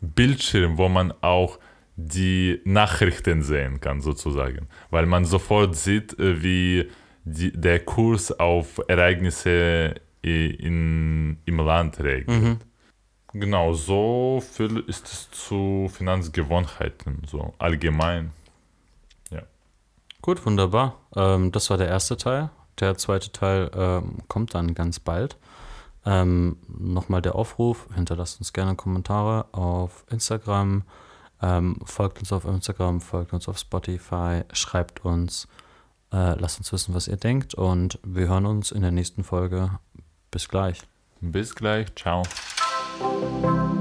[0.00, 1.58] Bildschirm, wo man auch
[1.96, 4.68] die Nachrichten sehen kann, sozusagen.
[4.90, 6.90] Weil man sofort sieht, äh, wie
[7.24, 12.42] die, der Kurs auf Ereignisse in, im Land reagiert.
[12.42, 12.56] Mhm.
[13.32, 18.32] Genau, so viel ist es zu Finanzgewohnheiten, so allgemein.
[19.30, 19.42] Ja.
[20.20, 20.96] Gut, wunderbar.
[21.14, 22.50] Ähm, das war der erste Teil.
[22.80, 25.36] Der zweite Teil ähm, kommt dann ganz bald.
[26.04, 30.84] Ähm, Nochmal der Aufruf, hinterlasst uns gerne Kommentare auf Instagram,
[31.42, 35.48] Ähm, folgt uns auf Instagram, folgt uns auf Spotify, schreibt uns,
[36.12, 39.78] äh, lasst uns wissen, was ihr denkt und wir hören uns in der nächsten Folge.
[40.30, 40.82] Bis gleich.
[41.20, 41.94] Bis gleich.
[41.94, 42.24] Ciao.
[43.00, 43.79] Música